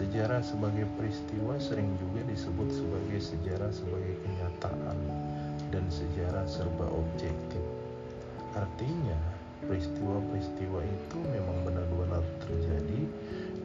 Sejarah 0.01 0.41
sebagai 0.41 0.89
peristiwa 0.97 1.61
sering 1.61 1.93
juga 2.01 2.25
disebut 2.25 2.73
sebagai 2.73 3.21
sejarah 3.21 3.69
sebagai 3.69 4.17
kenyataan 4.25 4.97
dan 5.69 5.85
sejarah 5.93 6.49
serba 6.49 6.89
objektif. 6.89 7.61
Artinya, 8.57 9.21
peristiwa-peristiwa 9.69 10.81
itu 10.89 11.19
memang 11.21 11.69
benar-benar 11.69 12.25
terjadi 12.41 13.01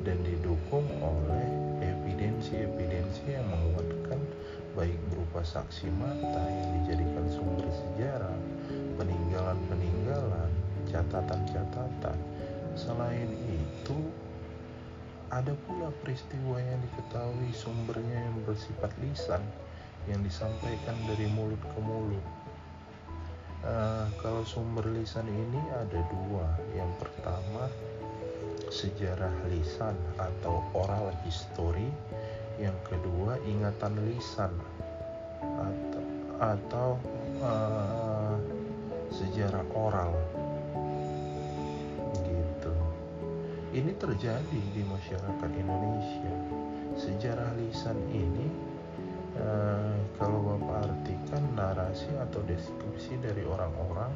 dan 0.04 0.20
didukung 0.28 0.84
oleh 1.00 1.48
evidensi-evidensi 1.80 3.32
yang 3.32 3.48
menguatkan 3.48 4.20
baik 4.76 5.00
berupa 5.16 5.40
saksi 5.40 5.88
mata 5.96 6.44
yang 6.52 6.84
dijadikan 6.84 7.32
sumber 7.32 7.72
sejarah 7.72 8.36
peninggalan-peninggalan, 9.00 10.52
catatan-catatan. 10.92 12.20
Selain 12.76 13.32
itu, 13.48 14.25
ada 15.34 15.54
pula 15.66 15.90
peristiwa 16.04 16.58
yang 16.62 16.80
diketahui 16.86 17.50
sumbernya 17.56 18.20
yang 18.30 18.38
bersifat 18.46 18.92
lisan 19.02 19.42
yang 20.06 20.22
disampaikan 20.22 20.98
dari 21.10 21.26
mulut 21.34 21.58
ke 21.58 21.80
mulut. 21.82 22.26
Uh, 23.66 24.06
kalau 24.22 24.46
sumber 24.46 24.86
lisan 24.94 25.26
ini 25.26 25.62
ada 25.74 26.00
dua. 26.14 26.46
Yang 26.78 26.92
pertama 27.02 27.66
sejarah 28.70 29.34
lisan 29.50 29.98
atau 30.22 30.62
oral 30.78 31.10
history. 31.26 31.90
Yang 32.62 32.78
kedua 32.86 33.42
ingatan 33.50 33.98
lisan 34.06 34.54
atau 35.42 36.04
atau 36.36 36.90
uh, 37.42 38.36
sejarah 39.10 39.64
oral 39.72 40.14
ini 43.76 43.92
terjadi 44.00 44.62
di 44.72 44.88
masyarakat 44.88 45.52
Indonesia 45.60 46.36
sejarah 46.96 47.60
lisan 47.60 48.00
ini 48.08 48.48
uh, 49.36 50.00
kalau 50.16 50.56
bapak 50.56 50.88
artikan 50.88 51.44
narasi 51.60 52.08
atau 52.24 52.40
deskripsi 52.48 53.20
dari 53.20 53.44
orang-orang 53.44 54.16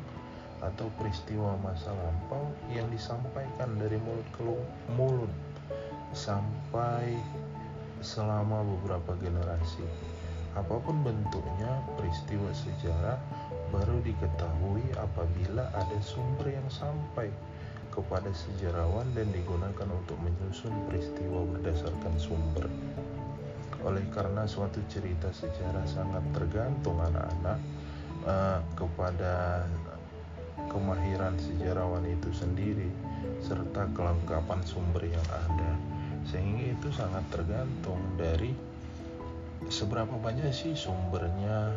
atau 0.63 0.87
peristiwa 0.95 1.59
masa 1.59 1.91
lampau 1.91 2.47
yang 2.71 2.87
disampaikan 2.87 3.75
dari 3.75 3.99
mulut 3.99 4.27
ke 4.31 4.43
mulut 4.95 5.33
sampai 6.15 7.19
selama 7.99 8.63
beberapa 8.63 9.11
generasi. 9.19 9.83
Apa 10.55 10.79
pun 10.83 11.03
bentuknya, 11.03 11.83
peristiwa 11.99 12.49
sejarah 12.55 13.19
baru 13.75 14.01
diketahui 14.03 14.83
apabila 14.97 15.67
ada 15.75 15.97
sumber 16.01 16.51
yang 16.51 16.67
sampai 16.71 17.29
kepada 17.89 18.30
sejarawan 18.32 19.06
dan 19.17 19.30
digunakan 19.34 19.89
untuk 19.89 20.17
menyusun 20.21 20.73
peristiwa 20.88 21.45
berdasarkan 21.58 22.15
sumber. 22.21 22.65
Oleh 23.84 24.04
karena 24.12 24.43
suatu 24.43 24.84
cerita 24.91 25.32
sejarah 25.32 25.88
sangat 25.88 26.23
tergantung 26.36 26.99
anak-anak 26.99 27.60
uh, 28.28 28.60
kepada 28.75 29.63
kemahiran 30.67 31.34
sejarawan 31.39 32.04
itu 32.06 32.30
sendiri 32.36 32.91
serta 33.39 33.88
kelengkapan 33.95 34.60
sumber 34.67 35.08
yang 35.08 35.28
ada 35.32 35.71
sehingga 36.28 36.75
itu 36.75 36.88
sangat 36.93 37.23
tergantung 37.32 37.99
dari 38.19 38.52
seberapa 39.71 40.13
banyak 40.19 40.52
sih 40.52 40.75
sumbernya 40.75 41.73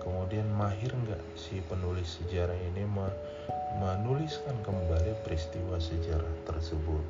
kemudian 0.00 0.48
mahir 0.56 0.90
nggak 0.90 1.20
si 1.36 1.62
penulis 1.68 2.18
sejarah 2.18 2.56
ini 2.72 2.88
menuliskan 3.78 4.56
kembali 4.66 5.14
peristiwa 5.22 5.76
sejarah 5.76 6.34
tersebut? 6.48 7.04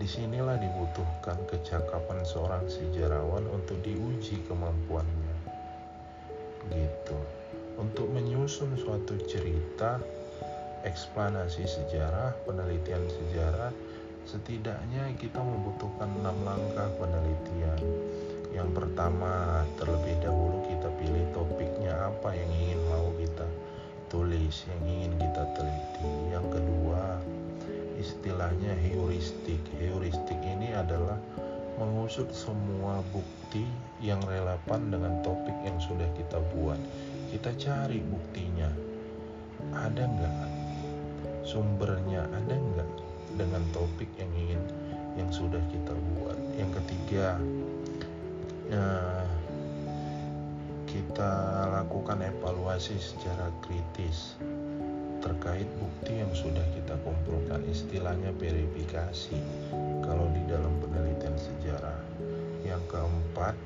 Di 0.00 0.06
sinilah 0.06 0.58
dibutuhkan 0.58 1.38
kecakapan 1.46 2.24
seorang 2.26 2.66
sejarawan 2.66 3.46
untuk 3.50 3.78
diuji 3.84 4.42
kemampuannya. 4.46 5.36
Gitu. 6.70 7.18
Untuk 7.78 8.10
menyusun 8.10 8.74
suatu 8.78 9.18
cerita 9.26 9.98
eksplanasi 10.82 11.66
sejarah 11.66 12.34
penelitian 12.46 13.04
sejarah 13.06 13.70
Setidaknya 14.24 15.12
kita 15.20 15.36
membutuhkan 15.36 16.08
enam 16.24 16.32
langkah 16.48 16.88
penelitian. 16.96 17.76
Yang 18.54 18.70
pertama, 18.70 19.66
terlebih 19.76 20.14
dahulu 20.22 20.62
kita 20.70 20.88
pilih 21.02 21.24
topiknya 21.34 21.92
apa 22.06 22.30
yang 22.32 22.50
ingin 22.54 22.80
mau 22.86 23.10
kita 23.18 23.46
tulis, 24.06 24.62
yang 24.70 24.82
ingin 24.86 25.12
kita 25.18 25.42
teliti. 25.58 26.10
Yang 26.30 26.46
kedua, 26.54 27.18
istilahnya 27.98 28.78
heuristik. 28.78 29.58
Heuristik 29.82 30.38
ini 30.40 30.70
adalah 30.70 31.18
mengusut 31.82 32.30
semua 32.30 33.02
bukti 33.10 33.66
yang 33.98 34.22
relevan 34.22 34.94
dengan 34.94 35.18
topik 35.26 35.54
yang 35.66 35.76
sudah 35.82 36.06
kita 36.14 36.38
buat. 36.54 36.78
Kita 37.34 37.50
cari 37.58 37.98
buktinya. 37.98 38.70
Ada 39.74 40.02
nggak? 40.06 40.36
Sumbernya 41.42 42.30
ada 42.30 42.54
nggak? 42.54 43.04
dengan 43.34 43.62
topik 43.74 44.06
yang 44.18 44.30
ingin 44.38 44.62
yang 45.14 45.30
sudah 45.30 45.60
kita 45.70 45.94
buat. 45.94 46.38
Yang 46.58 46.82
ketiga, 46.82 47.38
ya, 48.70 48.88
kita 50.88 51.32
lakukan 51.72 52.22
evaluasi 52.22 52.96
secara 53.00 53.50
kritis 53.64 54.38
terkait 55.24 55.66
bukti 55.80 56.20
yang 56.20 56.32
sudah 56.36 56.64
kita 56.76 56.94
kumpulkan. 57.00 57.64
Istilahnya 57.68 58.30
verifikasi. 58.36 59.36
Kalau 60.04 60.28
di 60.36 60.42
dalam 60.44 60.72
penelitian 60.84 61.36
sejarah. 61.36 62.00
Yang 62.64 62.82
keempat, 62.92 63.56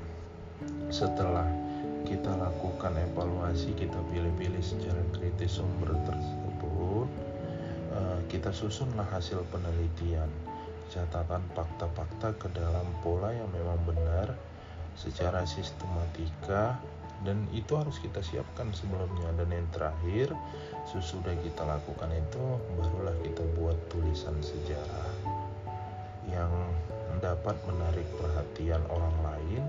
setelah 0.91 1.47
kita 2.03 2.31
lakukan 2.35 2.95
evaluasi, 3.11 3.71
kita 3.75 3.99
pilih-pilih 4.11 4.63
secara 4.63 4.99
kritis 5.15 5.59
sumber 5.59 5.95
tersebut, 6.03 6.49
Eh, 7.89 8.19
kita 8.29 8.53
susunlah 8.53 9.05
hasil 9.09 9.41
penelitian, 9.49 10.29
catatan 10.93 11.41
fakta-fakta 11.57 12.37
ke 12.37 12.47
dalam 12.53 12.85
pola 13.01 13.33
yang 13.33 13.49
memang 13.49 13.81
benar 13.81 14.37
secara 14.99 15.47
sistematika 15.47 16.75
dan 17.23 17.47
itu 17.55 17.75
harus 17.75 17.99
kita 17.99 18.19
siapkan 18.19 18.71
sebelumnya 18.75 19.31
dan 19.39 19.47
yang 19.51 19.67
terakhir 19.71 20.31
sesudah 20.87 21.35
kita 21.39 21.63
lakukan 21.63 22.11
itu 22.11 22.43
barulah 22.79 23.15
kita 23.23 23.43
buat 23.59 23.75
tulisan 23.91 24.35
sejarah 24.43 25.11
yang 26.27 26.51
dapat 27.19 27.55
menarik 27.67 28.07
perhatian 28.15 28.79
orang 28.91 29.15
lain 29.23 29.63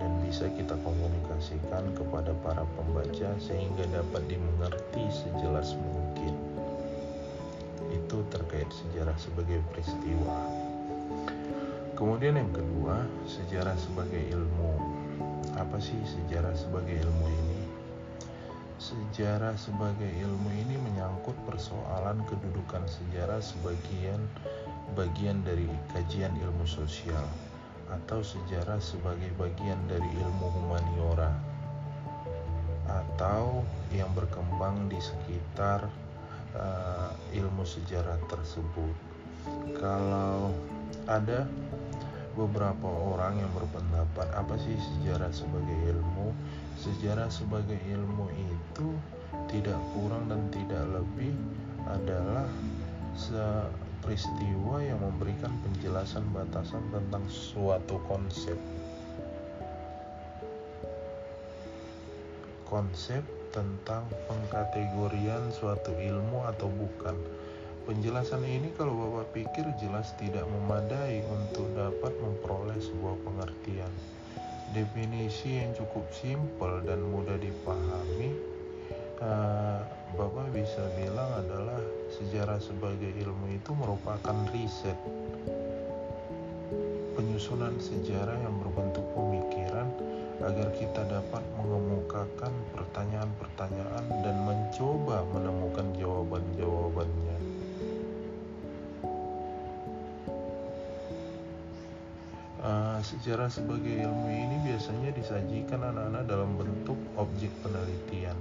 dan 0.00 0.10
bisa 0.24 0.48
kita 0.56 0.76
komunikasikan 0.80 1.84
kepada 1.92 2.32
para 2.40 2.64
pembaca 2.76 3.36
sehingga 3.36 3.84
dapat 3.92 4.22
dimengerti 4.28 5.04
sejelas 5.12 5.76
mungkin 5.76 6.32
itu 7.90 8.16
terkait 8.30 8.68
sejarah 8.70 9.16
sebagai 9.18 9.60
peristiwa. 9.72 10.59
Kemudian 12.00 12.32
yang 12.32 12.48
kedua, 12.48 13.04
sejarah 13.28 13.76
sebagai 13.76 14.24
ilmu. 14.32 14.72
Apa 15.52 15.76
sih 15.76 16.00
sejarah 16.08 16.56
sebagai 16.56 16.96
ilmu 16.96 17.28
ini? 17.28 17.60
Sejarah 18.80 19.52
sebagai 19.60 20.08
ilmu 20.08 20.48
ini 20.64 20.80
menyangkut 20.80 21.36
persoalan 21.44 22.24
kedudukan 22.24 22.88
sejarah 22.88 23.44
sebagian 23.44 24.16
bagian 24.96 25.44
dari 25.44 25.68
kajian 25.92 26.32
ilmu 26.40 26.64
sosial 26.64 27.28
atau 27.92 28.24
sejarah 28.24 28.80
sebagai 28.80 29.28
bagian 29.36 29.76
dari 29.84 30.08
ilmu 30.24 30.46
humaniora 30.56 31.36
atau 32.88 33.60
yang 33.92 34.08
berkembang 34.16 34.88
di 34.88 34.96
sekitar 34.96 35.84
uh, 36.56 37.12
ilmu 37.36 37.60
sejarah 37.60 38.16
tersebut. 38.32 38.96
Kalau 39.76 40.56
ada 41.04 41.44
beberapa 42.38 42.86
orang 42.86 43.38
yang 43.38 43.50
berpendapat 43.56 44.26
apa 44.34 44.54
sih 44.60 44.76
sejarah 44.78 45.30
sebagai 45.34 45.78
ilmu? 45.94 46.30
Sejarah 46.80 47.28
sebagai 47.28 47.78
ilmu 47.90 48.30
itu 48.34 48.88
tidak 49.50 49.78
kurang 49.94 50.30
dan 50.30 50.46
tidak 50.54 50.84
lebih 50.90 51.34
adalah 51.86 52.46
peristiwa 54.00 54.80
yang 54.80 54.98
memberikan 55.02 55.52
penjelasan 55.60 56.24
batasan 56.32 56.82
tentang 56.94 57.24
suatu 57.28 58.00
konsep. 58.08 58.56
Konsep 62.64 63.26
tentang 63.50 64.06
pengkategorian 64.30 65.50
suatu 65.50 65.90
ilmu 65.90 66.46
atau 66.46 66.70
bukan. 66.70 67.39
Penjelasan 67.90 68.46
ini 68.46 68.70
kalau 68.78 68.94
Bapak 68.94 69.34
pikir 69.34 69.66
jelas 69.82 70.14
tidak 70.14 70.46
memadai 70.46 71.26
untuk 71.26 71.66
dapat 71.74 72.14
memperoleh 72.22 72.78
sebuah 72.78 73.18
pengertian. 73.26 73.90
Definisi 74.70 75.58
yang 75.58 75.74
cukup 75.74 76.06
simpel 76.14 76.86
dan 76.86 77.02
mudah 77.02 77.34
dipahami, 77.34 78.30
uh, 79.18 79.82
Bapak 80.14 80.54
bisa 80.54 80.86
bilang 81.02 81.34
adalah 81.34 81.82
sejarah 82.14 82.62
sebagai 82.62 83.10
ilmu 83.26 83.58
itu 83.58 83.74
merupakan 83.74 84.38
riset 84.54 84.94
penyusunan 87.18 87.76
sejarah 87.76 88.32
yang 88.32 88.56
berbentuk 88.64 89.04
pemikiran 89.12 89.92
agar 90.40 90.72
kita 90.72 91.04
dapat 91.04 91.44
mengemukakan 91.60 92.54
pertanyaan-pertanyaan 92.72 94.04
dan 94.24 94.36
mencoba 94.40 95.20
menemukan 95.28 95.84
jawaban-jawabannya. 96.00 97.19
Sejarah 103.00 103.48
sebagai 103.48 104.04
ilmu 104.04 104.28
ini 104.28 104.56
biasanya 104.68 105.10
disajikan 105.16 105.80
anak-anak 105.80 106.24
dalam 106.28 106.52
bentuk 106.56 106.96
objek 107.16 107.48
penelitian. 107.64 108.36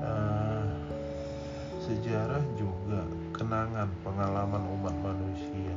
Uh, 0.00 0.64
sejarah 1.84 2.40
juga 2.56 3.04
kenangan 3.36 3.92
pengalaman 4.00 4.64
umat 4.80 4.96
manusia. 5.04 5.76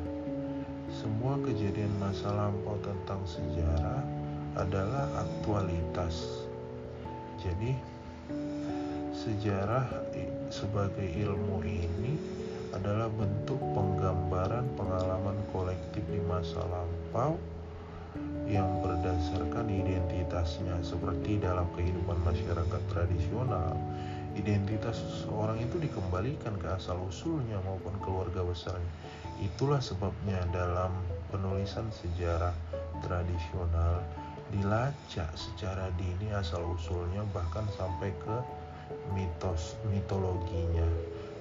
Semua 0.89 1.38
kejadian 1.43 1.91
masa 2.01 2.31
lampau 2.33 2.79
tentang 2.81 3.21
sejarah 3.27 4.01
adalah 4.57 5.05
aktualitas. 5.19 6.47
Jadi 7.39 7.77
sejarah 9.13 9.85
sebagai 10.49 11.05
ilmu 11.05 11.62
ini 11.67 12.15
adalah 12.73 13.12
bentuk 13.12 13.59
penggambaran 13.75 14.65
pengalaman 14.77 15.38
kolektif 15.51 16.01
di 16.09 16.21
masa 16.25 16.62
lampau 16.69 17.38
yang 18.49 18.81
berdasarkan 18.81 19.69
identitasnya 19.69 20.81
seperti 20.81 21.38
dalam 21.38 21.69
kehidupan 21.77 22.17
masyarakat 22.25 22.81
tradisional 22.89 23.77
identitas 24.33 24.97
seseorang 24.97 25.62
itu 25.62 25.77
dikembalikan 25.77 26.57
ke 26.57 26.67
asal 26.73 26.97
usulnya 27.05 27.62
maupun 27.62 27.93
keluarga 28.01 28.41
besarnya 28.41 28.89
itulah 29.39 29.79
sebabnya 29.79 30.41
dalam 30.51 30.91
penulisan 31.31 31.88
sejarah 31.93 32.51
tradisional 33.05 34.03
dilacak 34.49 35.29
secara 35.38 35.93
dini 35.95 36.33
asal 36.33 36.65
usulnya 36.73 37.21
bahkan 37.31 37.63
sampai 37.77 38.09
ke 38.17 38.38
mitos 39.13 39.77
mitologinya. 39.93 40.85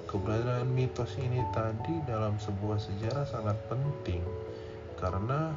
Keberadaan 0.08 0.72
mitos 0.72 1.16
ini 1.20 1.40
tadi 1.52 2.00
dalam 2.08 2.36
sebuah 2.40 2.80
sejarah 2.80 3.24
sangat 3.28 3.56
penting 3.68 4.24
karena 5.00 5.52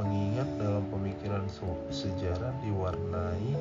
mengingat 0.00 0.48
dalam 0.56 0.80
pemikiran 0.88 1.44
sejarah 1.92 2.56
diwarnai 2.64 3.52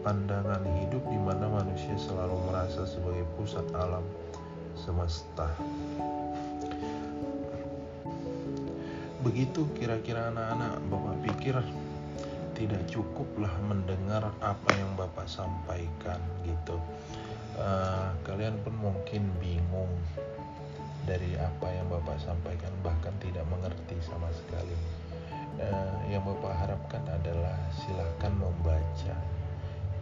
pandangan 0.00 0.64
hidup 0.80 1.04
di 1.12 1.20
mana 1.20 1.44
manusia 1.44 1.92
selalu 2.00 2.40
merasa 2.48 2.88
sebagai 2.88 3.28
pusat 3.36 3.68
alam 3.76 4.00
semesta. 4.72 5.52
Begitu 9.20 9.68
kira-kira 9.76 10.32
anak-anak 10.32 10.80
Bapak 10.88 11.16
pikir 11.28 11.56
tidak 12.56 12.82
cukuplah 12.88 13.52
mendengar 13.68 14.32
apa 14.40 14.70
yang 14.72 14.88
Bapak 14.96 15.28
sampaikan 15.28 16.18
gitu 16.48 16.80
uh, 17.60 18.10
kalian 18.24 18.58
pun 18.66 18.74
mungkin 18.78 19.30
bingung 19.38 19.92
dari 21.04 21.38
apa 21.38 21.70
yang 21.70 21.86
Bapak 21.92 22.18
sampaikan 22.18 22.72
bahkan 22.82 23.14
tidak 23.22 23.46
mengerti 23.46 23.94
sama 24.02 24.26
sekali 24.32 24.74
uh, 25.56 25.96
yang 26.12 26.20
Bapak 26.28 26.52
harapkan 26.52 27.02
adalah 27.08 27.56
silahkan 27.72 28.32
membaca 28.36 29.16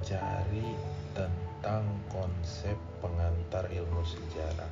cari 0.03 0.75
tentang 1.15 1.87
konsep 2.11 2.75
pengantar 2.99 3.71
ilmu 3.71 4.03
sejarah 4.03 4.71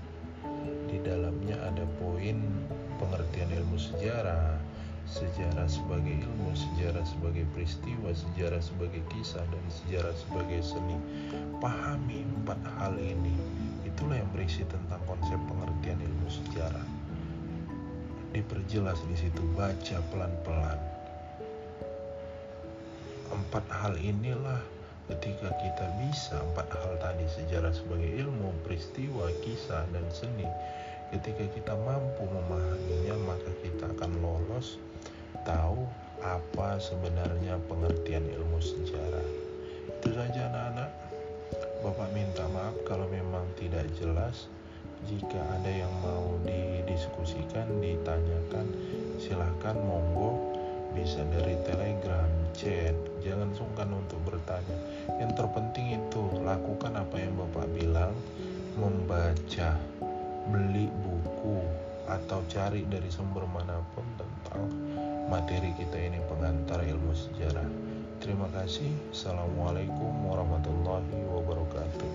di 0.90 1.00
dalamnya 1.00 1.56
ada 1.64 1.82
poin 1.98 2.38
pengertian 3.00 3.50
ilmu 3.62 3.78
sejarah 3.80 4.60
sejarah 5.04 5.68
sebagai 5.68 6.24
ilmu, 6.24 6.56
sejarah 6.56 7.04
sebagai 7.04 7.44
peristiwa, 7.52 8.08
sejarah 8.16 8.60
sebagai 8.60 9.04
kisah, 9.12 9.44
dan 9.52 9.64
sejarah 9.68 10.14
sebagai 10.16 10.64
seni. 10.64 10.96
Pahami 11.60 12.24
empat 12.24 12.60
hal 12.80 12.96
ini, 12.96 13.36
itulah 13.84 14.16
yang 14.16 14.30
berisi 14.32 14.64
tentang 14.64 15.00
konsep 15.04 15.36
pengertian 15.44 16.00
ilmu. 16.00 16.13
Diperjelas 18.34 18.98
di 19.06 19.14
situ, 19.14 19.40
baca 19.54 19.98
pelan-pelan. 20.10 20.80
Empat 23.30 23.64
hal 23.70 23.94
inilah 24.02 24.58
ketika 25.06 25.54
kita 25.62 25.86
bisa 26.02 26.42
empat 26.52 26.66
hal 26.74 26.98
tadi 26.98 27.30
sejarah 27.30 27.70
sebagai 27.70 28.10
ilmu, 28.26 28.50
peristiwa, 28.66 29.30
kisah, 29.46 29.86
dan 29.94 30.02
seni 30.10 30.50
ketika 31.14 31.46
kita 31.54 31.74
mampu 31.86 32.26
memahaminya 32.26 33.14
maka 33.22 33.50
kita 33.62 33.86
akan 33.94 34.18
lolos 34.18 34.82
tahu 35.46 35.86
apa 36.24 36.80
sebenarnya 36.80 37.60
pengertian 37.68 38.24
ilmu 38.24 38.58
sejarah. 38.58 39.26
Itu 40.00 40.10
saja 40.16 40.50
anak-anak. 40.50 40.90
Bapak 41.84 42.10
minta 42.16 42.48
maaf 42.50 42.74
kalau 42.88 43.04
memang 43.12 43.44
tidak 43.60 43.84
jelas 44.00 44.48
jika 45.08 45.40
ada 45.60 45.70
yang 45.70 45.92
mau 46.00 46.36
didiskusikan 46.44 47.68
ditanyakan 47.80 48.66
silahkan 49.20 49.76
monggo 49.78 50.56
bisa 50.94 51.26
dari 51.34 51.58
telegram 51.66 52.30
chat 52.54 52.94
jangan 53.20 53.50
sungkan 53.52 53.90
untuk 53.90 54.22
bertanya 54.22 54.78
yang 55.18 55.34
terpenting 55.34 55.98
itu 55.98 56.22
lakukan 56.46 56.94
apa 56.94 57.16
yang 57.18 57.34
bapak 57.34 57.66
bilang 57.74 58.14
membaca 58.78 59.74
beli 60.50 60.86
buku 61.02 61.62
atau 62.04 62.44
cari 62.52 62.84
dari 62.84 63.08
sumber 63.08 63.48
mana 63.48 63.80
pun 63.96 64.04
tentang 64.20 64.68
materi 65.32 65.72
kita 65.76 65.96
ini 65.96 66.20
pengantar 66.28 66.84
ilmu 66.84 67.16
sejarah. 67.16 67.64
Terima 68.20 68.48
kasih. 68.52 68.92
Assalamualaikum 69.12 70.12
warahmatullahi 70.28 71.24
wabarakatuh. 71.32 72.12